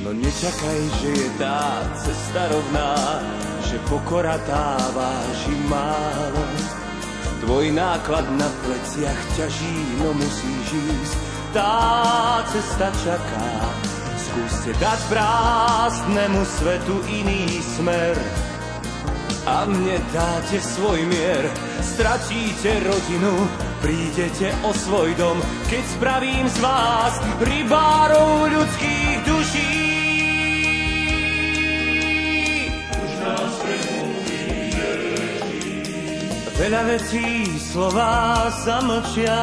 No 0.06 0.14
nečakaj, 0.14 0.82
že 1.02 1.10
je 1.10 1.30
tá 1.42 1.82
cesta 1.98 2.46
rovná, 2.54 2.94
že 3.66 3.82
pokora 3.90 4.38
tá 4.46 4.78
váži 4.94 5.58
málo. 5.66 6.46
Tvoj 7.42 7.74
náklad 7.74 8.30
na 8.38 8.46
pleciach 8.62 9.22
ťaží, 9.34 9.78
no 10.06 10.14
musíš 10.14 10.68
ísť, 10.78 11.18
tá 11.58 12.46
cesta 12.54 12.94
čaká. 13.02 13.95
Skúste 14.36 14.76
dať 14.84 15.00
prázdnemu 15.16 16.44
svetu 16.44 17.00
iný 17.08 17.48
smer 17.80 18.20
a 19.48 19.64
mne 19.64 19.96
dáte 20.12 20.60
svoj 20.60 21.08
mier. 21.08 21.48
Stratíte 21.80 22.84
rodinu, 22.84 23.32
prídete 23.80 24.52
o 24.68 24.76
svoj 24.76 25.16
dom, 25.16 25.40
keď 25.72 25.84
spravím 25.88 26.52
z 26.52 26.58
vás 26.60 27.16
rybárov 27.48 28.52
ľudských 28.52 29.18
duší. 29.24 29.76
Už 32.92 33.12
nás 33.24 33.56
Veľa 36.60 36.82
vecí 36.92 37.56
slová 37.72 38.52
zamlčia. 38.52 39.40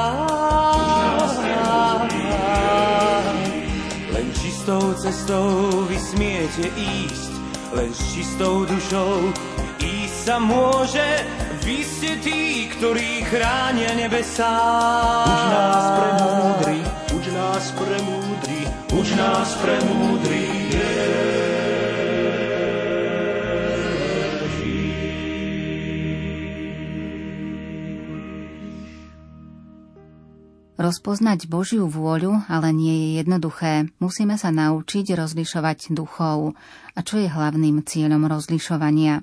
Už 0.77 0.93
nás 1.01 1.33
čistou 4.63 4.95
cestou 4.95 5.51
vy 5.91 5.99
smiete 5.99 6.71
ísť, 6.79 7.33
len 7.75 7.91
s 7.91 8.15
čistou 8.15 8.63
dušou 8.63 9.35
ísť 9.83 10.15
sa 10.23 10.39
môže. 10.39 11.03
Vy 11.67 11.83
ste 11.83 12.15
tí, 12.23 12.71
ktorí 12.71 13.27
chránia 13.27 13.91
nebesá. 13.99 14.55
Uč 15.27 15.43
nás 15.51 15.87
pre 15.99 16.11
múdry, 16.15 16.79
uč 17.11 17.25
nás 17.35 17.65
pre 17.75 17.99
múdry, 18.07 18.61
uč 18.95 19.09
nás 19.19 19.51
pre 19.59 19.77
Rozpoznať 30.81 31.53
Božiu 31.53 31.85
vôľu 31.85 32.49
ale 32.49 32.73
nie 32.73 32.97
je 32.97 33.09
jednoduché. 33.21 33.93
Musíme 34.01 34.41
sa 34.41 34.49
naučiť 34.49 35.13
rozlišovať 35.13 35.93
duchov. 35.93 36.57
A 36.97 36.99
čo 37.05 37.21
je 37.21 37.29
hlavným 37.29 37.85
cieľom 37.85 38.25
rozlišovania? 38.25 39.21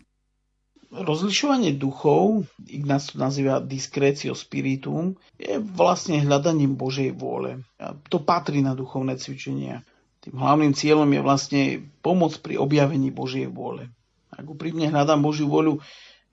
Rozlišovanie 0.90 1.74
duchov, 1.78 2.50
Ignác 2.66 3.14
to 3.14 3.22
nazýva 3.22 3.62
discretio 3.62 4.34
spiritum, 4.34 5.22
je 5.38 5.62
vlastne 5.62 6.18
hľadaním 6.18 6.74
Božej 6.74 7.14
vôle. 7.14 7.62
A 7.78 7.94
to 8.10 8.22
patrí 8.22 8.62
na 8.66 8.74
duchovné 8.74 9.18
cvičenia. 9.18 9.86
Tým 10.22 10.38
hlavným 10.38 10.74
cieľom 10.74 11.10
je 11.10 11.22
vlastne 11.22 11.62
pomoc 12.02 12.38
pri 12.42 12.58
objavení 12.58 13.10
Božej 13.14 13.50
vôle. 13.54 13.90
Ak 14.34 14.46
úprimne 14.46 14.90
hľadám 14.90 15.22
Božiu 15.22 15.50
vôľu, 15.50 15.82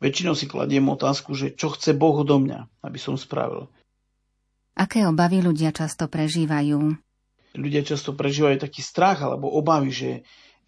väčšinou 0.01 0.37
si 0.37 0.45
kladiem 0.49 0.89
otázku, 0.89 1.33
že 1.37 1.57
čo 1.57 1.73
chce 1.73 1.97
Boh 1.97 2.21
do 2.25 2.37
mňa, 2.41 2.85
aby 2.85 2.97
som 3.01 3.17
spravil. 3.17 3.69
Aké 4.77 5.09
obavy 5.09 5.41
ľudia 5.41 5.72
často 5.72 6.05
prežívajú? 6.05 7.01
Ľudia 7.57 7.81
často 7.81 8.12
prežívajú 8.12 8.61
taký 8.61 8.85
strach 8.85 9.24
alebo 9.24 9.49
obavy, 9.49 9.89
že, 9.89 10.12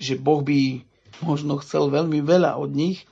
že 0.00 0.16
Boh 0.16 0.40
by 0.40 0.80
možno 1.20 1.61
chcel 1.61 1.92
veľmi 1.92 2.24
veľa 2.24 2.56
od 2.56 2.72
nich, 2.72 3.04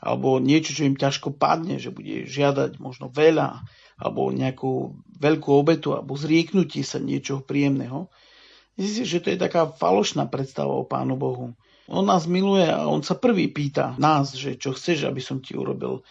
alebo 0.00 0.40
niečo, 0.40 0.72
čo 0.72 0.88
im 0.88 0.96
ťažko 0.96 1.36
padne, 1.36 1.76
že 1.76 1.92
bude 1.92 2.24
žiadať 2.24 2.80
možno 2.80 3.12
veľa, 3.12 3.60
alebo 4.00 4.30
nejakú 4.32 4.96
veľkú 5.20 5.50
obetu, 5.52 5.92
alebo 5.92 6.14
zrieknutie 6.16 6.86
sa 6.86 7.02
niečoho 7.02 7.44
príjemného. 7.44 8.08
Myslím 8.78 9.04
si, 9.04 9.10
že 9.10 9.20
to 9.20 9.34
je 9.34 9.42
taká 9.42 9.66
falošná 9.68 10.30
predstava 10.30 10.70
o 10.70 10.86
Pánu 10.86 11.18
Bohu. 11.18 11.52
On 11.90 12.04
nás 12.06 12.30
miluje 12.30 12.64
a 12.68 12.86
on 12.86 13.02
sa 13.02 13.18
prvý 13.18 13.50
pýta 13.50 13.98
nás, 13.98 14.32
že 14.32 14.54
čo 14.54 14.72
chceš, 14.72 15.04
aby 15.04 15.18
som 15.18 15.42
ti 15.42 15.58
urobil. 15.58 16.06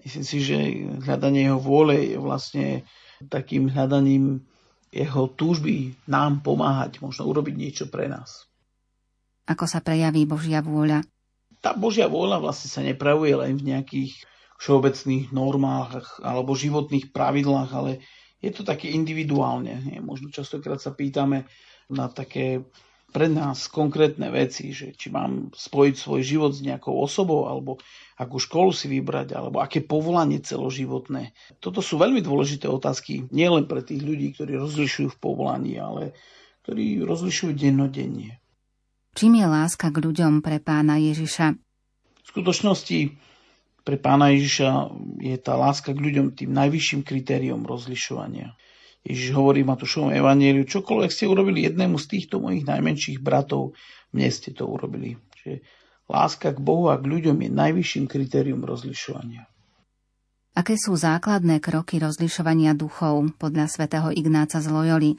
Myslím 0.00 0.24
si, 0.24 0.38
že 0.40 0.56
hľadanie 1.02 1.50
jeho 1.50 1.58
vôle 1.58 2.14
je 2.14 2.16
vlastne 2.20 2.86
takým 3.26 3.72
hľadaním 3.72 4.44
jeho 4.92 5.28
túžby 5.28 5.96
nám 6.08 6.40
pomáhať, 6.40 7.02
možno 7.04 7.28
urobiť 7.28 7.54
niečo 7.56 7.84
pre 7.90 8.08
nás. 8.08 8.48
Ako 9.46 9.68
sa 9.68 9.78
prejaví 9.84 10.26
Božia 10.26 10.64
vôľa? 10.64 11.04
Tá 11.60 11.74
Božia 11.74 12.06
vôľa 12.06 12.42
vlastne 12.42 12.68
sa 12.70 12.82
nepravuje 12.82 13.34
len 13.34 13.58
v 13.58 13.74
nejakých 13.74 14.12
všeobecných 14.56 15.36
normách 15.36 16.22
alebo 16.24 16.56
životných 16.56 17.12
pravidlách, 17.12 17.70
ale 17.76 18.00
je 18.40 18.50
to 18.52 18.64
také 18.64 18.92
individuálne. 18.94 20.00
Možno 20.00 20.32
častokrát 20.32 20.80
sa 20.80 20.96
pýtame 20.96 21.44
na 21.92 22.08
také 22.08 22.64
pre 23.16 23.32
nás 23.32 23.72
konkrétne 23.72 24.28
veci, 24.28 24.76
že 24.76 24.92
či 24.92 25.08
mám 25.08 25.48
spojiť 25.48 25.94
svoj 25.96 26.20
život 26.20 26.52
s 26.52 26.60
nejakou 26.60 26.92
osobou, 27.00 27.48
alebo 27.48 27.80
akú 28.20 28.36
školu 28.36 28.76
si 28.76 28.92
vybrať, 28.92 29.32
alebo 29.32 29.64
aké 29.64 29.80
povolanie 29.80 30.44
celoživotné. 30.44 31.32
Toto 31.56 31.80
sú 31.80 31.96
veľmi 31.96 32.20
dôležité 32.20 32.68
otázky, 32.68 33.24
nielen 33.32 33.64
pre 33.64 33.80
tých 33.80 34.04
ľudí, 34.04 34.36
ktorí 34.36 34.60
rozlišujú 34.60 35.16
v 35.16 35.16
povolaní, 35.16 35.80
ale 35.80 36.12
ktorí 36.68 37.00
rozlišujú 37.08 37.56
dennodenne. 37.56 38.36
Čím 39.16 39.40
je 39.40 39.46
láska 39.48 39.88
k 39.88 39.96
ľuďom 39.96 40.44
pre 40.44 40.60
pána 40.60 41.00
Ježiša? 41.00 41.56
V 42.20 42.26
skutočnosti 42.28 43.16
pre 43.80 43.96
pána 43.96 44.36
Ježiša 44.36 44.92
je 45.24 45.36
tá 45.40 45.56
láska 45.56 45.96
k 45.96 46.04
ľuďom 46.04 46.36
tým 46.36 46.52
najvyšším 46.52 47.00
kritériom 47.00 47.64
rozlišovania. 47.64 48.52
Ježiš 49.06 49.38
hovorí 49.38 49.62
Matúšovom 49.62 50.10
evanieliu, 50.10 50.66
čokoľvek 50.66 51.10
ste 51.14 51.30
urobili 51.30 51.62
jednému 51.62 51.94
z 51.94 52.06
týchto 52.10 52.42
mojich 52.42 52.66
najmenších 52.66 53.22
bratov, 53.22 53.78
mne 54.10 54.26
ste 54.34 54.50
to 54.50 54.66
urobili. 54.66 55.14
Čiže 55.38 55.62
láska 56.10 56.50
k 56.50 56.58
Bohu 56.58 56.90
a 56.90 56.98
k 56.98 57.06
ľuďom 57.06 57.38
je 57.46 57.50
najvyšším 57.54 58.10
kritérium 58.10 58.66
rozlišovania. 58.66 59.46
Aké 60.58 60.74
sú 60.74 60.98
základné 60.98 61.62
kroky 61.62 62.02
rozlišovania 62.02 62.74
duchov 62.74 63.30
podľa 63.38 63.70
svätého 63.70 64.08
Ignáca 64.10 64.58
z 64.58 64.66
Loyoli? 64.72 65.10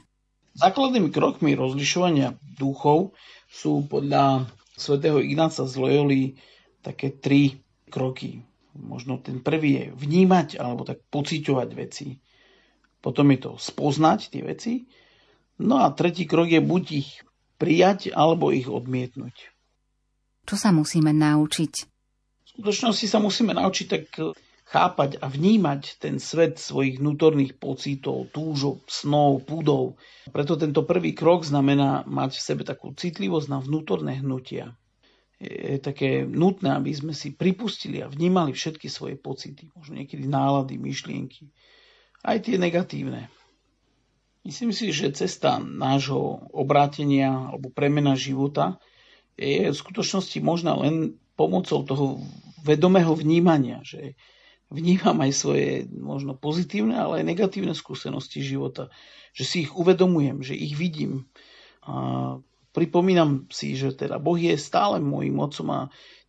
Základnými 0.58 1.08
krokmi 1.08 1.54
rozlišovania 1.54 2.36
duchov 2.58 3.16
sú 3.48 3.86
podľa 3.88 4.50
svätého 4.76 5.22
Ignáca 5.22 5.64
z 5.64 5.74
Loyoli 5.78 6.36
také 6.84 7.16
tri 7.16 7.56
kroky. 7.88 8.44
Možno 8.76 9.22
ten 9.22 9.40
prvý 9.40 9.70
je 9.80 9.84
vnímať 9.94 10.60
alebo 10.60 10.84
tak 10.84 11.06
pociťovať 11.08 11.68
veci. 11.72 12.18
Potom 12.98 13.30
je 13.30 13.38
to 13.38 13.52
spoznať 13.54 14.20
tie 14.34 14.42
veci. 14.42 14.72
No 15.62 15.82
a 15.82 15.90
tretí 15.94 16.26
krok 16.26 16.50
je 16.50 16.62
buď 16.62 16.84
ich 16.94 17.10
prijať, 17.58 18.14
alebo 18.14 18.54
ich 18.54 18.70
odmietnúť. 18.70 19.50
Čo 20.46 20.56
sa 20.56 20.70
musíme 20.70 21.10
naučiť? 21.10 21.72
V 21.78 22.48
skutočnosti 22.58 23.06
sa 23.06 23.18
musíme 23.18 23.52
naučiť 23.54 23.86
tak 23.86 24.04
chápať 24.68 25.16
a 25.24 25.26
vnímať 25.32 25.96
ten 25.96 26.20
svet 26.20 26.60
svojich 26.60 27.00
vnútorných 27.00 27.56
pocitov, 27.56 28.28
túžob, 28.30 28.84
snov, 28.84 29.48
púdov. 29.48 29.96
Preto 30.28 30.60
tento 30.60 30.84
prvý 30.84 31.16
krok 31.16 31.48
znamená 31.48 32.04
mať 32.04 32.36
v 32.36 32.44
sebe 32.44 32.62
takú 32.68 32.92
citlivosť 32.92 33.48
na 33.48 33.58
vnútorné 33.64 34.20
hnutia. 34.20 34.76
Je 35.38 35.78
také 35.78 36.26
nutné, 36.26 36.74
aby 36.74 36.90
sme 36.92 37.14
si 37.14 37.32
pripustili 37.32 38.02
a 38.02 38.10
vnímali 38.10 38.52
všetky 38.52 38.90
svoje 38.90 39.14
pocity, 39.14 39.70
možno 39.72 40.02
niekedy 40.02 40.26
nálady, 40.26 40.76
myšlienky, 40.76 41.48
aj 42.24 42.38
tie 42.46 42.56
negatívne. 42.58 43.30
Myslím 44.46 44.72
si, 44.72 44.94
že 44.94 45.12
cesta 45.12 45.60
nášho 45.60 46.48
obrátenia 46.54 47.52
alebo 47.52 47.68
premena 47.68 48.16
života 48.16 48.80
je 49.36 49.70
v 49.70 49.76
skutočnosti 49.76 50.38
možná 50.40 50.74
len 50.78 51.20
pomocou 51.38 51.84
toho 51.84 52.18
vedomého 52.64 53.14
vnímania, 53.14 53.84
že 53.84 54.18
vnímam 54.72 55.14
aj 55.22 55.32
svoje 55.36 55.68
možno 55.88 56.34
pozitívne, 56.34 56.96
ale 56.96 57.22
aj 57.22 57.28
negatívne 57.28 57.74
skúsenosti 57.76 58.42
života, 58.42 58.90
že 59.36 59.44
si 59.44 59.56
ich 59.68 59.72
uvedomujem, 59.76 60.42
že 60.42 60.58
ich 60.58 60.74
vidím. 60.74 61.28
A 61.86 62.40
pripomínam 62.72 63.48
si, 63.48 63.78
že 63.78 63.94
teda 63.94 64.20
Boh 64.20 64.36
je 64.36 64.58
stále 64.58 65.00
môjim 65.00 65.38
otcom 65.40 65.68
a 65.72 65.80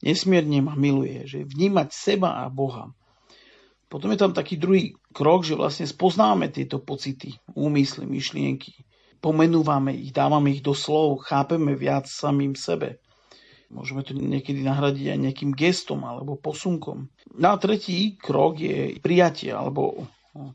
nesmierne 0.05 0.63
ma 0.63 0.75
miluje, 0.77 1.27
že 1.27 1.47
vnímať 1.47 1.89
seba 1.91 2.45
a 2.45 2.51
Boha 2.51 2.93
potom 3.89 4.13
je 4.13 4.21
tam 4.21 4.37
taký 4.37 4.61
druhý 4.61 4.93
krok, 5.09 5.41
že 5.41 5.57
vlastne 5.57 5.89
spoznáme 5.89 6.53
tieto 6.53 6.77
pocity, 6.77 7.33
úmysly, 7.57 8.05
myšlienky. 8.05 8.85
Pomenúvame 9.17 9.97
ich, 9.97 10.13
dávame 10.13 10.53
ich 10.53 10.61
do 10.61 10.77
slov, 10.77 11.25
chápeme 11.25 11.73
viac 11.73 12.05
samým 12.05 12.53
sebe. 12.53 13.01
Môžeme 13.69 14.05
to 14.05 14.13
niekedy 14.13 14.61
nahradiť 14.61 15.05
aj 15.13 15.19
nejakým 15.19 15.51
gestom 15.57 16.05
alebo 16.05 16.37
posunkom. 16.37 17.09
No 17.33 17.47
a 17.53 17.57
tretí 17.57 18.17
krok 18.17 18.61
je 18.61 18.97
prijatie 19.01 19.53
alebo 19.53 20.09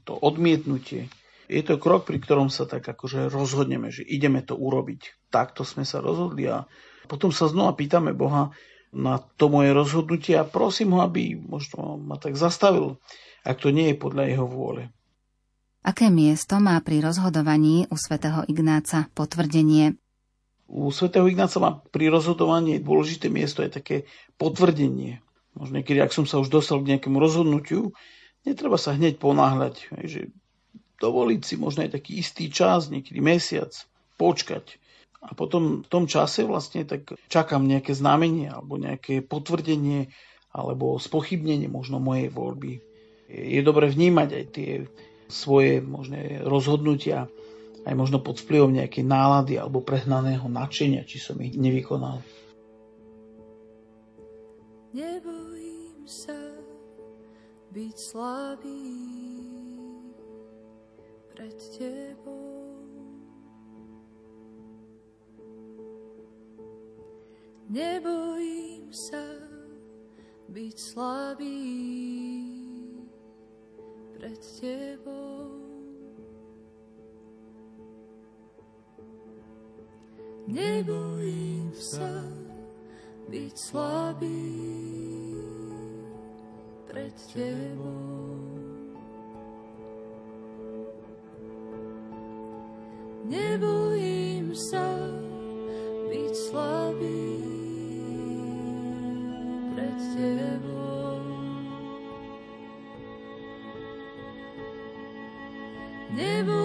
to 0.06 0.14
odmietnutie. 0.14 1.10
Je 1.44 1.60
to 1.60 1.76
krok, 1.76 2.08
pri 2.08 2.18
ktorom 2.22 2.48
sa 2.48 2.64
tak 2.64 2.86
akože 2.86 3.28
rozhodneme, 3.28 3.92
že 3.92 4.06
ideme 4.06 4.40
to 4.40 4.56
urobiť. 4.56 5.28
Takto 5.28 5.66
sme 5.66 5.84
sa 5.84 6.00
rozhodli 6.00 6.48
a 6.48 6.64
potom 7.04 7.28
sa 7.28 7.50
znova 7.50 7.76
pýtame 7.76 8.16
Boha, 8.16 8.50
na 8.94 9.18
to 9.18 9.50
moje 9.50 9.74
rozhodnutie 9.74 10.38
a 10.38 10.46
prosím 10.46 10.94
ho, 10.94 11.02
aby 11.02 11.34
možno 11.34 11.98
ma 11.98 12.14
tak 12.16 12.38
zastavil, 12.38 13.02
ak 13.42 13.60
to 13.60 13.74
nie 13.74 13.92
je 13.92 13.96
podľa 13.98 14.24
jeho 14.30 14.46
vôle. 14.46 14.88
Aké 15.84 16.08
miesto 16.08 16.56
má 16.64 16.80
pri 16.80 17.04
rozhodovaní 17.04 17.84
u 17.92 17.96
svätého 18.00 18.40
Ignáca 18.48 19.12
potvrdenie? 19.12 20.00
U 20.64 20.88
svätého 20.88 21.28
Ignáca 21.28 21.60
má 21.60 21.84
pri 21.92 22.08
rozhodovaní 22.08 22.80
dôležité 22.80 23.28
miesto 23.28 23.60
je 23.60 23.68
také 23.68 23.96
potvrdenie. 24.40 25.20
Možno 25.52 25.84
niekedy, 25.84 26.00
ak 26.00 26.16
som 26.16 26.24
sa 26.24 26.40
už 26.40 26.48
dostal 26.48 26.80
k 26.80 26.96
nejakému 26.96 27.20
rozhodnutiu, 27.20 27.92
netreba 28.48 28.80
sa 28.80 28.96
hneď 28.96 29.20
ponáhľať. 29.20 29.92
Že 29.92 30.32
dovoliť 31.04 31.40
si 31.44 31.54
možno 31.60 31.84
aj 31.84 32.00
taký 32.00 32.16
istý 32.16 32.48
čas, 32.48 32.88
niekedy 32.88 33.20
mesiac, 33.20 33.70
počkať 34.16 34.80
a 35.24 35.32
potom 35.32 35.80
v 35.80 35.88
tom 35.88 36.04
čase 36.04 36.44
vlastne 36.44 36.84
tak 36.84 37.16
čakám 37.32 37.64
nejaké 37.64 37.96
znamenie 37.96 38.52
alebo 38.52 38.76
nejaké 38.76 39.24
potvrdenie 39.24 40.12
alebo 40.52 41.00
spochybnenie 41.00 41.66
možno 41.66 41.98
mojej 41.98 42.28
voľby. 42.28 42.78
Je 43.32 43.60
dobre 43.64 43.88
vnímať 43.88 44.28
aj 44.30 44.44
tie 44.52 44.70
svoje 45.26 45.80
možné 45.80 46.44
rozhodnutia 46.44 47.26
aj 47.84 47.94
možno 47.94 48.18
pod 48.20 48.40
vplyvom 48.40 48.72
nejakej 48.72 49.04
nálady 49.04 49.60
alebo 49.60 49.84
prehnaného 49.84 50.48
nadšenia, 50.48 51.04
či 51.04 51.20
som 51.20 51.36
ich 51.44 51.52
nevykonal. 51.52 52.24
Nebojím 54.96 56.08
sa, 56.08 56.38
byť 57.74 57.96
slabý 57.98 58.80
pred 61.34 61.58
tebou. 61.76 62.43
Nebojím 67.64 68.92
sa 68.92 69.24
byť 70.52 70.76
slabý 70.76 71.64
pred 74.12 74.36
tebou. 74.60 75.48
Nebojím 80.44 81.72
sa 81.72 82.20
byť 83.32 83.54
slabý 83.56 84.60
pred 86.84 87.16
tebou. 87.32 88.44
Nebojím 93.24 94.52
sa 94.52 95.23
byť 96.14 96.30
slabý 96.30 97.42
pred 99.74 99.98
tebou. 100.14 101.18
Nebojím 106.14 106.63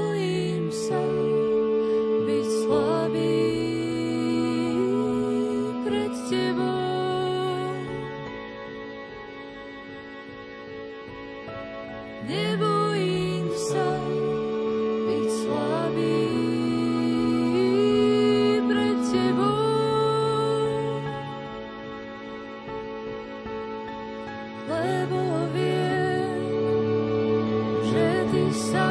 Lebo 24.89 25.45
viem, 25.53 26.41
že 27.93 28.25
ty 28.31 28.53
sám 28.53 28.88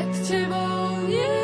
Pred 0.00 0.28
tebou 0.28 1.04
nie 1.08 1.39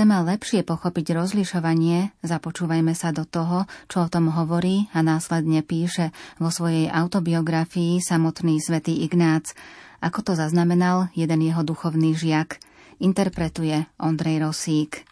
chceme 0.00 0.16
lepšie 0.32 0.64
pochopiť 0.64 1.12
rozlišovanie, 1.12 2.16
započúvajme 2.24 2.96
sa 2.96 3.12
do 3.12 3.28
toho, 3.28 3.68
čo 3.84 4.00
o 4.00 4.08
tom 4.08 4.32
hovorí 4.32 4.88
a 4.96 5.04
následne 5.04 5.60
píše 5.60 6.08
vo 6.40 6.48
svojej 6.48 6.88
autobiografii 6.88 8.00
samotný 8.00 8.64
svätý 8.64 9.04
Ignác, 9.04 9.52
ako 10.00 10.24
to 10.24 10.32
zaznamenal 10.32 11.12
jeden 11.12 11.44
jeho 11.44 11.60
duchovný 11.60 12.16
žiak. 12.16 12.64
Interpretuje 12.96 13.92
Ondrej 14.00 14.40
Rosík. 14.40 15.04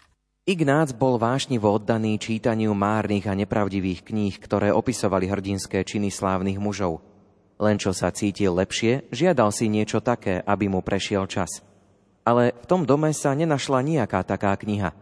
Ignác 0.49 0.97
bol 0.97 1.21
vášnivo 1.21 1.69
oddaný 1.69 2.17
čítaniu 2.17 2.73
márnych 2.73 3.29
a 3.29 3.37
nepravdivých 3.37 4.09
kníh, 4.09 4.41
ktoré 4.41 4.73
opisovali 4.73 5.29
hrdinské 5.29 5.85
činy 5.85 6.09
slávnych 6.09 6.57
mužov. 6.57 7.05
Len 7.61 7.77
čo 7.77 7.93
sa 7.93 8.09
cítil 8.09 8.57
lepšie, 8.57 9.05
žiadal 9.13 9.53
si 9.53 9.69
niečo 9.69 10.01
také, 10.01 10.41
aby 10.41 10.73
mu 10.73 10.81
prešiel 10.81 11.29
čas. 11.29 11.61
Ale 12.29 12.53
v 12.53 12.67
tom 12.69 12.85
dome 12.85 13.09
sa 13.17 13.33
nenašla 13.33 13.81
nejaká 13.81 14.21
taká 14.21 14.53
kniha. 14.61 14.93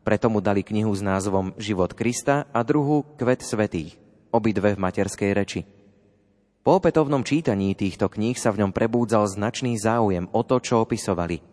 Preto 0.00 0.32
mu 0.32 0.40
dali 0.40 0.64
knihu 0.64 0.96
s 0.96 1.04
názvom 1.04 1.52
Život 1.60 1.92
Krista 1.92 2.48
a 2.56 2.64
druhú 2.64 3.04
Kvet 3.20 3.44
svetých, 3.44 4.00
obidve 4.32 4.72
v 4.72 4.80
materskej 4.80 5.36
reči. 5.36 5.60
Po 6.64 6.80
opätovnom 6.80 7.20
čítaní 7.20 7.76
týchto 7.76 8.08
kníh 8.08 8.40
sa 8.40 8.48
v 8.48 8.64
ňom 8.64 8.72
prebúdzal 8.72 9.28
značný 9.28 9.76
záujem 9.76 10.24
o 10.32 10.40
to, 10.40 10.56
čo 10.56 10.88
opisovali– 10.88 11.44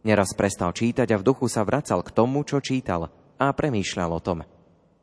Neraz 0.00 0.32
prestal 0.32 0.72
čítať 0.72 1.12
a 1.12 1.20
v 1.20 1.26
duchu 1.28 1.44
sa 1.44 1.60
vracal 1.60 2.00
k 2.00 2.08
tomu, 2.16 2.40
čo 2.40 2.56
čítal 2.64 3.12
a 3.36 3.52
premýšľal 3.52 4.10
o 4.16 4.20
tom. 4.20 4.40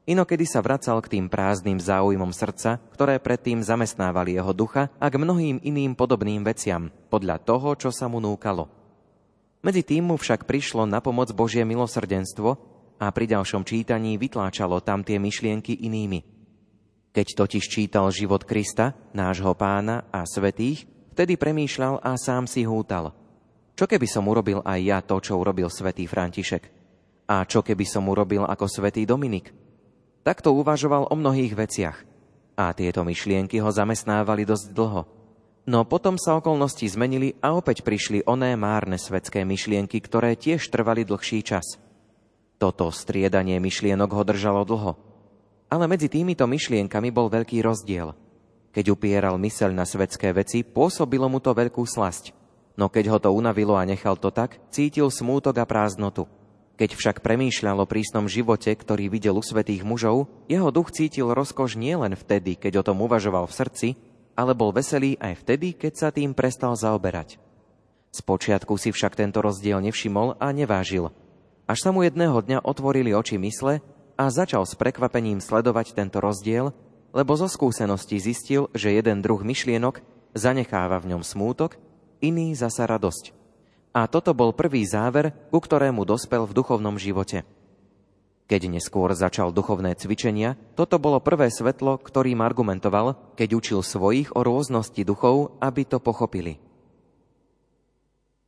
Inokedy 0.10 0.48
sa 0.50 0.64
vracal 0.66 0.98
k 1.06 1.20
tým 1.20 1.26
prázdnym 1.30 1.78
záujmom 1.78 2.34
srdca, 2.34 2.82
ktoré 2.96 3.22
predtým 3.22 3.62
zamestnávali 3.62 4.40
jeho 4.40 4.56
ducha 4.58 4.90
a 4.98 5.06
k 5.12 5.20
mnohým 5.22 5.62
iným 5.62 5.94
podobným 5.94 6.42
veciam, 6.42 6.90
podľa 7.14 7.38
toho, 7.46 7.78
čo 7.78 7.94
sa 7.94 8.10
mu 8.10 8.18
núkalo. 8.18 8.72
Medzi 9.68 9.84
tým 9.84 10.08
mu 10.08 10.16
však 10.16 10.48
prišlo 10.48 10.88
na 10.88 11.04
pomoc 11.04 11.28
Božie 11.36 11.68
milosrdenstvo 11.68 12.56
a 13.04 13.12
pri 13.12 13.28
ďalšom 13.28 13.68
čítaní 13.68 14.16
vytláčalo 14.16 14.80
tam 14.80 15.04
tie 15.04 15.20
myšlienky 15.20 15.84
inými. 15.84 16.24
Keď 17.12 17.28
totiž 17.36 17.68
čítal 17.68 18.08
život 18.16 18.48
Krista, 18.48 18.96
nášho 19.12 19.52
pána 19.60 20.08
a 20.08 20.24
svetých, 20.24 20.88
vtedy 21.12 21.36
premýšľal 21.36 22.00
a 22.00 22.16
sám 22.16 22.48
si 22.48 22.64
hútal– 22.64 23.12
čo 23.78 23.86
keby 23.86 24.10
som 24.10 24.26
urobil 24.26 24.66
aj 24.66 24.80
ja 24.82 25.00
to, 25.06 25.22
čo 25.22 25.38
urobil 25.38 25.70
svätý 25.70 26.10
František? 26.10 26.66
A 27.30 27.46
čo 27.46 27.62
keby 27.62 27.86
som 27.86 28.10
urobil 28.10 28.42
ako 28.42 28.66
svätý 28.66 29.06
Dominik? 29.06 29.54
Takto 30.26 30.50
uvažoval 30.58 31.14
o 31.14 31.16
mnohých 31.16 31.54
veciach. 31.54 31.98
A 32.58 32.74
tieto 32.74 33.06
myšlienky 33.06 33.62
ho 33.62 33.70
zamestnávali 33.70 34.50
dosť 34.50 34.74
dlho. 34.74 35.06
No 35.68 35.84
potom 35.84 36.16
sa 36.16 36.40
okolnosti 36.40 36.88
zmenili 36.88 37.36
a 37.44 37.52
opäť 37.52 37.84
prišli 37.84 38.24
oné 38.24 38.56
márne 38.56 38.96
svetské 38.96 39.44
myšlienky, 39.44 40.00
ktoré 40.00 40.40
tiež 40.40 40.72
trvali 40.72 41.04
dlhší 41.04 41.44
čas. 41.44 41.76
Toto 42.56 42.88
striedanie 42.88 43.60
myšlienok 43.60 44.10
ho 44.16 44.24
držalo 44.24 44.64
dlho. 44.64 44.96
Ale 45.68 45.92
medzi 45.92 46.08
týmito 46.08 46.48
myšlienkami 46.48 47.12
bol 47.12 47.28
veľký 47.28 47.60
rozdiel. 47.60 48.16
Keď 48.72 48.86
upieral 48.96 49.36
myseľ 49.36 49.76
na 49.76 49.84
svetské 49.84 50.32
veci, 50.32 50.64
pôsobilo 50.64 51.28
mu 51.28 51.44
to 51.44 51.52
veľkú 51.52 51.84
slasť. 51.84 52.32
No 52.80 52.88
keď 52.88 53.12
ho 53.12 53.18
to 53.20 53.36
unavilo 53.36 53.76
a 53.76 53.84
nechal 53.84 54.16
to 54.16 54.32
tak, 54.32 54.64
cítil 54.72 55.12
smútok 55.12 55.60
a 55.60 55.66
prázdnotu. 55.68 56.32
Keď 56.80 56.96
však 56.96 57.18
premýšľal 57.20 57.84
o 57.84 57.90
prísnom 57.90 58.32
živote, 58.32 58.72
ktorý 58.72 59.12
videl 59.12 59.36
u 59.36 59.44
svetých 59.44 59.84
mužov, 59.84 60.32
jeho 60.48 60.72
duch 60.72 60.96
cítil 60.96 61.36
rozkoš 61.36 61.76
nielen 61.76 62.16
vtedy, 62.16 62.56
keď 62.56 62.80
o 62.80 62.86
tom 62.88 63.04
uvažoval 63.04 63.50
v 63.50 63.58
srdci, 63.58 63.88
ale 64.38 64.54
bol 64.54 64.70
veselý 64.70 65.18
aj 65.18 65.42
vtedy, 65.42 65.74
keď 65.74 65.94
sa 65.98 66.08
tým 66.14 66.38
prestal 66.38 66.78
zaoberať. 66.78 67.42
Spočiatku 68.14 68.78
si 68.78 68.94
však 68.94 69.18
tento 69.18 69.42
rozdiel 69.42 69.82
nevšimol 69.82 70.38
a 70.38 70.54
nevážil. 70.54 71.10
Až 71.66 71.84
sa 71.84 71.90
mu 71.90 72.06
jedného 72.06 72.38
dňa 72.38 72.64
otvorili 72.64 73.12
oči 73.12 73.42
mysle 73.42 73.82
a 74.16 74.24
začal 74.30 74.64
s 74.64 74.78
prekvapením 74.78 75.42
sledovať 75.42 75.98
tento 75.98 76.22
rozdiel, 76.22 76.72
lebo 77.12 77.34
zo 77.34 77.50
skúsenosti 77.50 78.22
zistil, 78.22 78.70
že 78.78 78.94
jeden 78.94 79.26
druh 79.26 79.42
myšlienok 79.42 80.00
zanecháva 80.38 81.02
v 81.02 81.18
ňom 81.18 81.26
smútok 81.26 81.82
iný 82.22 82.54
zasa 82.54 82.86
radosť. 82.86 83.34
A 83.98 84.06
toto 84.06 84.38
bol 84.38 84.54
prvý 84.54 84.86
záver, 84.86 85.34
ku 85.50 85.58
ktorému 85.58 86.06
dospel 86.06 86.46
v 86.46 86.54
duchovnom 86.54 87.02
živote. 87.02 87.42
Keď 88.48 88.72
neskôr 88.72 89.12
začal 89.12 89.52
duchovné 89.52 90.00
cvičenia, 90.00 90.56
toto 90.80 90.96
bolo 91.04 91.20
prvé 91.20 91.52
svetlo, 91.52 92.00
ktorým 92.00 92.40
argumentoval, 92.40 93.36
keď 93.36 93.50
učil 93.60 93.80
svojich 93.84 94.32
o 94.32 94.40
rôznosti 94.40 95.04
duchov, 95.04 95.60
aby 95.60 95.84
to 95.84 96.00
pochopili. 96.00 96.64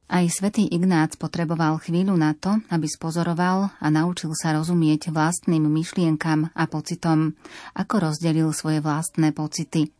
Aj 0.10 0.26
svätý 0.26 0.66
Ignác 0.66 1.20
potreboval 1.22 1.78
chvíľu 1.84 2.18
na 2.18 2.34
to, 2.34 2.58
aby 2.74 2.90
spozoroval 2.90 3.76
a 3.78 3.88
naučil 3.94 4.34
sa 4.34 4.58
rozumieť 4.58 5.14
vlastným 5.14 5.70
myšlienkam 5.70 6.50
a 6.56 6.64
pocitom, 6.66 7.38
ako 7.78 8.10
rozdelil 8.10 8.50
svoje 8.50 8.82
vlastné 8.82 9.36
pocity. 9.36 9.99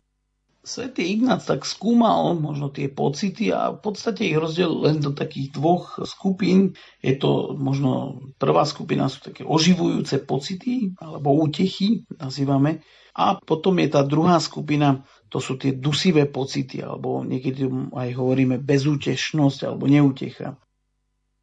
Svetý 0.60 1.16
Ignác 1.16 1.48
tak 1.48 1.64
skúmal 1.64 2.36
možno 2.36 2.68
tie 2.68 2.92
pocity 2.92 3.48
a 3.48 3.72
v 3.72 3.80
podstate 3.80 4.28
ich 4.28 4.36
rozdiel 4.36 4.68
len 4.68 5.00
do 5.00 5.16
takých 5.16 5.56
dvoch 5.56 5.96
skupín. 6.04 6.76
Je 7.00 7.16
to 7.16 7.56
možno 7.56 8.20
prvá 8.36 8.68
skupina 8.68 9.08
sú 9.08 9.24
také 9.24 9.40
oživujúce 9.40 10.20
pocity 10.28 10.92
alebo 11.00 11.32
útechy, 11.32 12.04
nazývame. 12.12 12.84
A 13.16 13.40
potom 13.40 13.80
je 13.80 13.88
tá 13.88 14.04
druhá 14.04 14.36
skupina, 14.36 15.02
to 15.32 15.40
sú 15.40 15.56
tie 15.56 15.74
dusivé 15.74 16.28
pocity, 16.30 16.84
alebo 16.84 17.24
niekedy 17.26 17.66
aj 17.96 18.08
hovoríme 18.14 18.60
bezútešnosť 18.60 19.66
alebo 19.66 19.88
neútecha. 19.88 20.60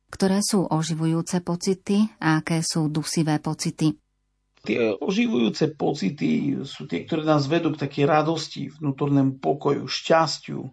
Ktoré 0.08 0.40
sú 0.40 0.64
oživujúce 0.64 1.44
pocity 1.44 2.08
a 2.24 2.40
aké 2.40 2.64
sú 2.64 2.88
dusivé 2.88 3.44
pocity? 3.44 3.92
Tie 4.68 4.92
oživujúce 5.00 5.80
pocity 5.80 6.60
sú 6.68 6.92
tie, 6.92 7.08
ktoré 7.08 7.24
nás 7.24 7.48
vedú 7.48 7.72
k 7.72 7.88
takej 7.88 8.04
radosti, 8.04 8.68
vnútornému 8.68 9.40
pokoju, 9.40 9.88
šťastiu, 9.88 10.68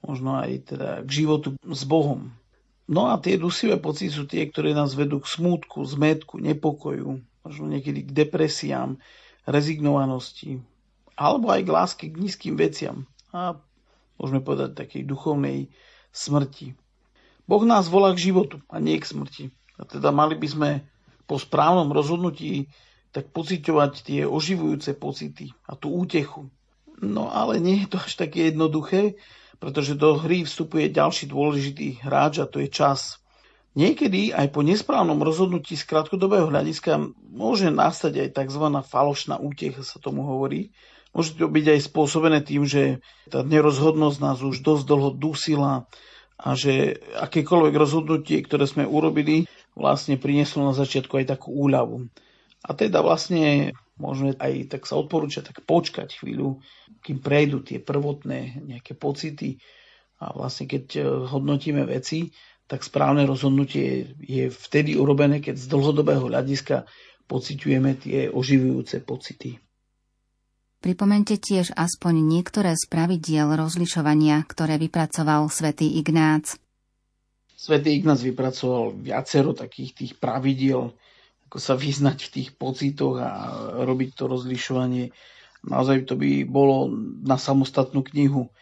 možno 0.00 0.40
aj 0.40 0.72
teda 0.72 0.88
k 1.04 1.10
životu 1.12 1.52
s 1.60 1.84
Bohom. 1.84 2.32
No 2.88 3.12
a 3.12 3.20
tie 3.20 3.36
dusivé 3.36 3.76
pocity 3.76 4.08
sú 4.08 4.24
tie, 4.24 4.48
ktoré 4.48 4.72
nás 4.72 4.96
vedú 4.96 5.20
k 5.20 5.28
smútku, 5.28 5.84
zmetku, 5.84 6.40
nepokoju, 6.40 7.20
možno 7.44 7.64
niekedy 7.68 8.08
k 8.08 8.16
depresiám, 8.16 8.96
rezignovanosti, 9.44 10.64
alebo 11.12 11.52
aj 11.52 11.60
k 11.64 11.72
láske 11.72 12.04
k 12.08 12.16
nízkym 12.16 12.56
veciam 12.56 13.04
a 13.28 13.60
môžeme 14.16 14.40
povedať 14.40 14.72
takej 14.72 15.04
duchovnej 15.04 15.68
smrti. 16.16 16.80
Boh 17.44 17.64
nás 17.64 17.92
volá 17.92 18.16
k 18.16 18.32
životu 18.32 18.64
a 18.72 18.80
nie 18.80 18.96
k 18.96 19.08
smrti. 19.08 19.44
A 19.76 19.84
teda 19.84 20.12
mali 20.12 20.36
by 20.36 20.48
sme 20.48 20.70
po 21.28 21.36
správnom 21.36 21.92
rozhodnutí 21.92 22.72
tak 23.12 23.32
pociťovať 23.32 23.92
tie 24.04 24.20
oživujúce 24.28 24.96
pocity 24.96 25.52
a 25.64 25.74
tú 25.74 25.92
útechu. 25.92 26.52
No 26.98 27.30
ale 27.30 27.62
nie 27.62 27.86
je 27.86 27.94
to 27.94 27.98
až 28.02 28.18
také 28.18 28.50
jednoduché, 28.50 29.16
pretože 29.58 29.98
do 29.98 30.18
hry 30.18 30.46
vstupuje 30.46 30.90
ďalší 30.90 31.30
dôležitý 31.30 32.02
hráč 32.02 32.42
a 32.42 32.46
to 32.46 32.62
je 32.62 32.68
čas. 32.70 33.18
Niekedy 33.78 34.34
aj 34.34 34.50
po 34.50 34.66
nesprávnom 34.66 35.22
rozhodnutí 35.22 35.78
z 35.78 35.86
krátkodobého 35.86 36.50
hľadiska 36.50 36.98
môže 37.30 37.70
nastať 37.70 38.26
aj 38.26 38.28
tzv. 38.34 38.64
falošná 38.82 39.38
útecha, 39.38 39.86
sa 39.86 40.02
tomu 40.02 40.26
hovorí. 40.26 40.74
Môže 41.14 41.38
to 41.38 41.46
byť 41.46 41.66
aj 41.78 41.80
spôsobené 41.86 42.38
tým, 42.42 42.66
že 42.66 42.98
tá 43.30 43.46
nerozhodnosť 43.46 44.18
nás 44.18 44.38
už 44.42 44.60
dosť 44.60 44.84
dlho 44.84 45.10
dusila 45.14 45.86
a 46.38 46.54
že 46.54 47.02
akékoľvek 47.18 47.74
rozhodnutie, 47.74 48.38
ktoré 48.46 48.66
sme 48.66 48.86
urobili, 48.86 49.50
vlastne 49.74 50.18
prinieslo 50.18 50.70
na 50.70 50.74
začiatku 50.74 51.18
aj 51.18 51.38
takú 51.38 51.50
úľavu. 51.54 52.06
A 52.66 52.74
teda 52.74 53.04
vlastne 53.04 53.72
môžeme 53.98 54.34
aj 54.38 54.74
tak 54.74 54.82
sa 54.86 54.98
odporúčať 54.98 55.54
tak 55.54 55.58
počkať 55.66 56.18
chvíľu, 56.22 56.62
kým 57.02 57.18
prejdú 57.22 57.62
tie 57.62 57.78
prvotné 57.82 58.62
nejaké 58.66 58.94
pocity 58.94 59.58
a 60.18 60.34
vlastne 60.34 60.66
keď 60.66 60.84
e, 60.98 61.00
hodnotíme 61.30 61.86
veci, 61.86 62.34
tak 62.68 62.84
správne 62.84 63.24
rozhodnutie 63.24 64.12
je 64.20 64.50
vtedy 64.50 64.98
urobené, 64.98 65.40
keď 65.40 65.56
z 65.56 65.66
dlhodobého 65.70 66.28
hľadiska 66.28 66.84
pociťujeme 67.30 67.90
tie 67.96 68.18
oživujúce 68.28 69.02
pocity. 69.06 69.56
Pripomente 70.78 71.34
tiež 71.34 71.74
aspoň 71.74 72.22
niektoré 72.22 72.78
z 72.78 72.86
pravidiel 72.86 73.58
rozlišovania, 73.58 74.46
ktoré 74.46 74.78
vypracoval 74.78 75.50
svätý 75.50 75.98
Ignác. 75.98 76.54
Svetý 77.58 77.98
Ignác 77.98 78.22
vypracoval 78.22 78.94
viacero 79.02 79.50
takých 79.58 79.90
tých 79.98 80.12
pravidiel, 80.22 80.94
ako 81.48 81.56
sa 81.56 81.80
vyznať 81.80 82.28
v 82.28 82.32
tých 82.36 82.50
pocitoch 82.60 83.16
a 83.24 83.30
robiť 83.80 84.10
to 84.12 84.28
rozlišovanie. 84.28 85.16
Naozaj 85.64 86.04
to 86.04 86.14
by 86.20 86.44
bolo 86.44 86.92
na 87.24 87.40
samostatnú 87.40 88.04
knihu. 88.12 88.52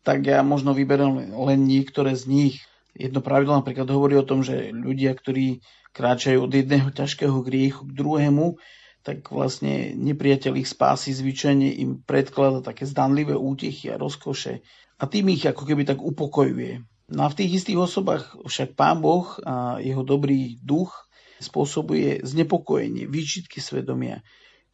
Tak 0.00 0.24
ja 0.24 0.40
možno 0.40 0.72
vyberiem 0.72 1.36
len 1.36 1.60
niektoré 1.68 2.16
z 2.16 2.24
nich. 2.26 2.56
Jedno 2.96 3.20
pravidlo 3.20 3.60
napríklad 3.60 3.84
hovorí 3.92 4.16
o 4.16 4.24
tom, 4.24 4.40
že 4.40 4.72
ľudia, 4.72 5.12
ktorí 5.12 5.60
kráčajú 5.92 6.48
od 6.48 6.52
jedného 6.56 6.88
ťažkého 6.88 7.36
griechu 7.44 7.84
k 7.84 7.96
druhému, 8.00 8.56
tak 9.04 9.28
vlastne 9.28 9.92
nepriateľ 9.92 10.56
ich 10.56 10.72
spásy 10.72 11.12
zvyčajne 11.12 11.68
im 11.84 12.00
predklada 12.00 12.64
také 12.64 12.88
zdanlivé 12.88 13.36
útechy 13.36 13.92
a 13.92 14.00
rozkoše 14.00 14.64
a 14.96 15.04
tým 15.04 15.34
ich 15.34 15.44
ako 15.44 15.66
keby 15.66 15.82
tak 15.84 15.98
upokojuje. 15.98 16.80
No 17.12 17.26
a 17.26 17.28
v 17.28 17.36
tých 17.44 17.60
istých 17.60 17.76
osobách 17.82 18.38
však 18.46 18.78
Pán 18.78 19.04
Boh 19.04 19.36
a 19.44 19.82
jeho 19.82 20.00
dobrý 20.00 20.56
duch 20.62 21.11
spôsobuje 21.42 22.22
znepokojenie, 22.22 23.10
výčitky 23.10 23.58
svedomia, 23.58 24.22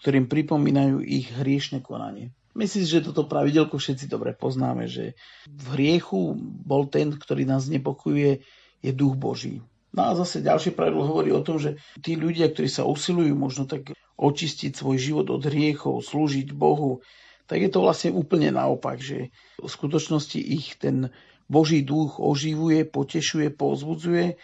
ktorým 0.05 0.31
pripomínajú 0.31 1.03
ich 1.03 1.33
hriešne 1.33 1.83
konanie. 1.83 2.31
Myslím 2.59 2.85
že 2.87 3.07
toto 3.07 3.27
pravidelko 3.27 3.79
všetci 3.79 4.11
dobre 4.11 4.35
poznáme, 4.35 4.91
že 4.91 5.15
v 5.47 5.65
hriechu 5.79 6.35
bol 6.43 6.91
ten, 6.91 7.15
ktorý 7.15 7.47
nás 7.47 7.71
znepokojuje, 7.71 8.43
je 8.83 8.91
duch 8.95 9.15
Boží. 9.15 9.63
No 9.95 10.11
a 10.11 10.19
zase 10.19 10.45
ďalšie 10.45 10.75
pravidlo 10.75 11.07
hovorí 11.07 11.31
o 11.33 11.43
tom, 11.43 11.59
že 11.59 11.81
tí 12.03 12.15
ľudia, 12.19 12.51
ktorí 12.51 12.69
sa 12.69 12.85
usilujú 12.85 13.35
možno 13.35 13.65
tak 13.65 13.95
očistiť 14.19 14.75
svoj 14.75 14.99
život 14.99 15.27
od 15.31 15.47
hriechov, 15.47 16.03
slúžiť 16.03 16.51
Bohu, 16.51 17.01
tak 17.49 17.65
je 17.65 17.71
to 17.73 17.81
vlastne 17.81 18.13
úplne 18.13 18.53
naopak, 18.53 19.01
že 19.01 19.33
v 19.57 19.69
skutočnosti 19.69 20.37
ich 20.37 20.77
ten 20.77 21.09
Boží 21.49 21.81
duch 21.81 22.21
oživuje, 22.21 22.85
potešuje, 22.85 23.55
pozbudzuje 23.57 24.37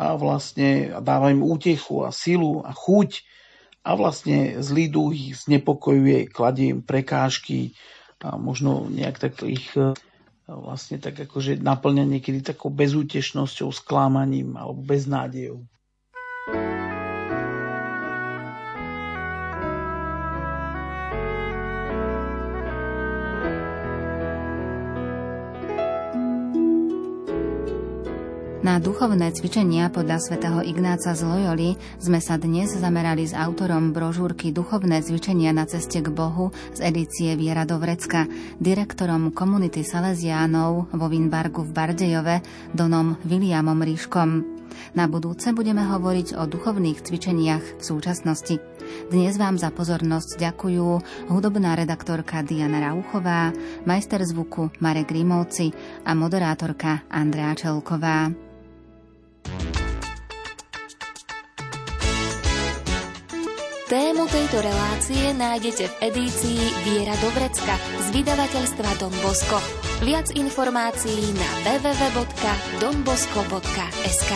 a 0.00 0.16
vlastne 0.16 0.96
dáva 1.04 1.28
im 1.28 1.44
útechu 1.44 2.08
a 2.08 2.10
silu 2.10 2.64
a 2.64 2.72
chuť 2.72 3.20
a 3.84 3.92
vlastne 3.92 4.56
zlý 4.64 4.88
duch 4.88 5.12
ich 5.12 5.44
znepokojuje, 5.44 6.32
kladie 6.32 6.72
im 6.72 6.80
prekážky 6.80 7.76
a 8.24 8.40
možno 8.40 8.88
nejak 8.88 9.20
tak 9.20 9.44
ich 9.44 9.68
e, 9.76 9.92
vlastne 10.48 10.96
tak 10.96 11.20
akože 11.20 11.60
naplňa 11.60 12.04
niekedy 12.08 12.40
takou 12.40 12.72
bezútešnosťou, 12.72 13.68
sklamaním 13.76 14.56
alebo 14.56 14.80
beznádejou. 14.80 15.68
Na 28.70 28.78
duchovné 28.78 29.34
cvičenia 29.34 29.90
podľa 29.90 30.22
svätého 30.22 30.62
Ignáca 30.62 31.10
z 31.10 31.26
Loyoli 31.26 31.74
sme 31.98 32.22
sa 32.22 32.38
dnes 32.38 32.70
zamerali 32.70 33.26
s 33.26 33.34
autorom 33.34 33.90
brožúrky 33.90 34.54
Duchovné 34.54 35.02
cvičenia 35.02 35.50
na 35.50 35.66
ceste 35.66 35.98
k 35.98 36.06
Bohu 36.06 36.54
z 36.70 36.86
edície 36.86 37.34
Viera 37.34 37.66
do 37.66 37.82
Vrecka, 37.82 38.30
direktorom 38.62 39.34
komunity 39.34 39.82
Salesiánov 39.82 40.86
vo 40.86 41.06
Winbargu 41.10 41.66
v 41.66 41.74
Bardejove, 41.74 42.36
Donom 42.70 43.18
Williamom 43.26 43.82
Ríškom. 43.82 44.62
Na 44.94 45.10
budúce 45.10 45.50
budeme 45.50 45.82
hovoriť 45.82 46.38
o 46.38 46.46
duchovných 46.46 47.02
cvičeniach 47.02 47.64
v 47.74 47.82
súčasnosti. 47.82 48.62
Dnes 49.10 49.34
vám 49.34 49.58
za 49.58 49.74
pozornosť 49.74 50.38
ďakujú 50.38 50.86
hudobná 51.26 51.74
redaktorka 51.74 52.46
Diana 52.46 52.78
Rauchová, 52.86 53.50
majster 53.82 54.22
zvuku 54.22 54.70
Marek 54.78 55.10
Grimovci 55.10 55.74
a 56.06 56.14
moderátorka 56.14 57.02
Andrea 57.10 57.50
Čelková. 57.58 58.49
Tému 63.90 64.30
tejto 64.30 64.62
relácie 64.62 65.34
nájdete 65.34 65.90
v 65.90 66.14
edícii 66.14 66.62
Viera 66.86 67.10
do 67.18 67.26
z 67.34 68.06
vydavateľstva 68.14 69.02
Don 69.02 69.10
Bosco. 69.18 69.58
Viac 70.06 70.30
informácií 70.30 71.34
na 71.34 71.50
www.donbosco.sk 71.66 74.32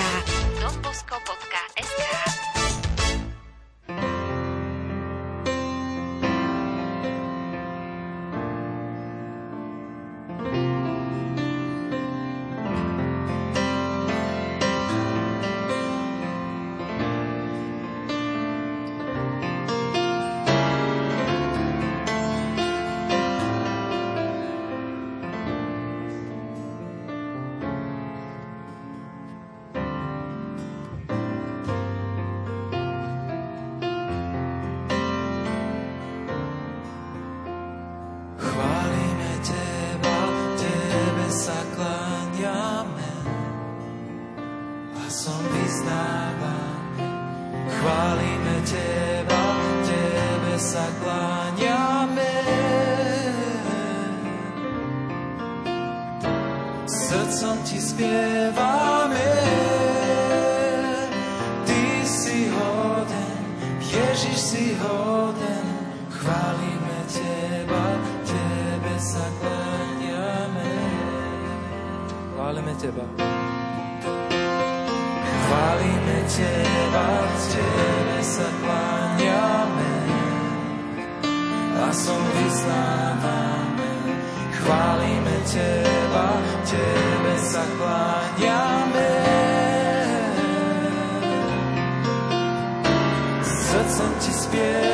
Teba. 72.79 73.05
Chválime 75.45 76.19
Teba, 76.27 77.07
k 77.23 77.35
Tebe 77.55 78.19
sa 78.25 78.49
kláňame 78.63 79.97
a 81.79 81.89
som 81.95 82.23
vyznávame. 82.35 83.93
Chválime 84.59 85.37
Teba, 85.47 86.29
Tebe 86.67 87.35
sa 87.39 87.63
kláňame. 87.79 89.13
Srdcom 93.45 94.13
Ti 94.19 94.33
spievame 94.33 94.94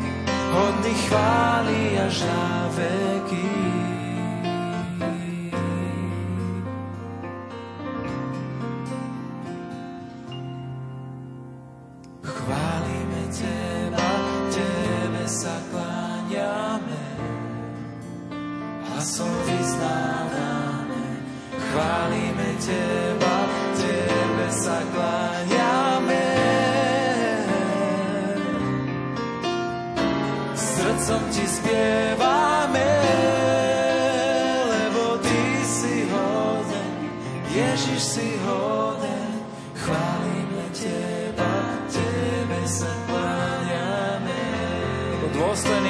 hodný 0.51 0.93
chvály 0.93 1.99
až 1.99 2.21
na 2.21 2.69
veky. 2.75 3.50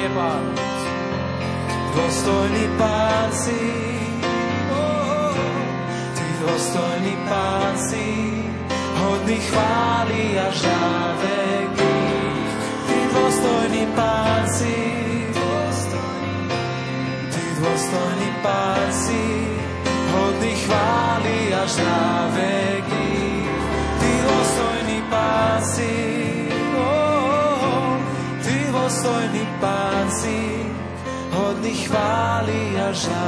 je 0.02 0.10
Pán. 0.18 0.44
Dôstojný 1.94 2.66
Pán 2.74 3.30
si, 3.30 3.62
oh, 4.74 5.36
Ty 6.16 6.26
dôstojný 6.42 7.14
Pán 7.30 7.74
si, 7.78 8.08
hodný 8.98 9.38
chváli 9.46 10.22
a 10.42 10.48
žáve 10.50 11.40
Ty 12.88 12.98
dôstojný 13.14 13.84
Pán 13.94 14.44
si, 14.50 14.78
Ty 17.30 17.42
dôstojný 17.62 18.30
Pán 18.42 18.88
si, 18.90 19.24
hodný 20.10 20.52
chváli 20.66 21.38
až 21.54 21.72
na 21.78 22.26
vek. 22.34 22.71
Dôstojný 29.02 29.42
pán 29.58 30.06
si, 30.14 30.62
hodný 31.34 31.74
chváli 31.74 32.78
až 32.78 33.10
na. 33.10 33.22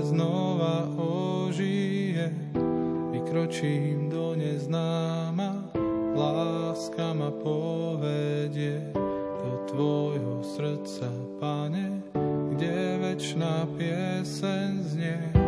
Znova 0.00 0.88
ožije. 0.96 2.32
Vykročím 3.12 4.08
do 4.08 4.32
neznáma, 4.32 5.68
láska 6.16 7.12
ma 7.12 7.30
povedie 7.30 8.80
do 9.44 9.52
Tvojho 9.68 10.40
srdca, 10.42 11.08
Pane, 11.40 12.00
kde 12.56 12.98
večná 13.00 13.68
piesen 13.76 14.80
znie. 14.82 15.41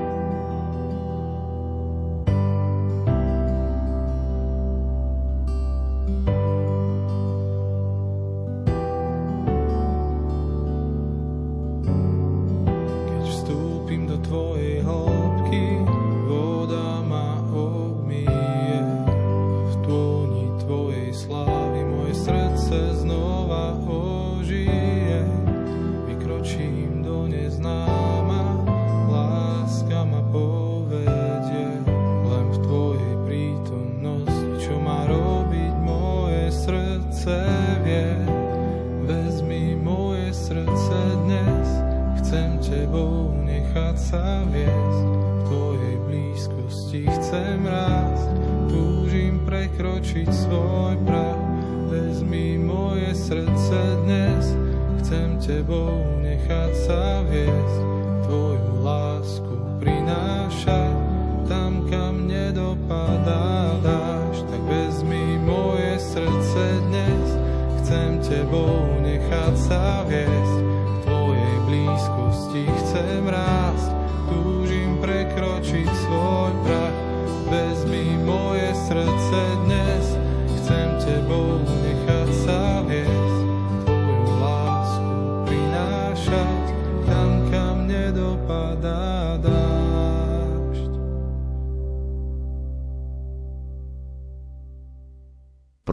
tebou 55.45 56.01
nechať 56.25 56.73
sa 56.89 57.21
vieť. 57.29 57.64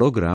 Program 0.02 0.30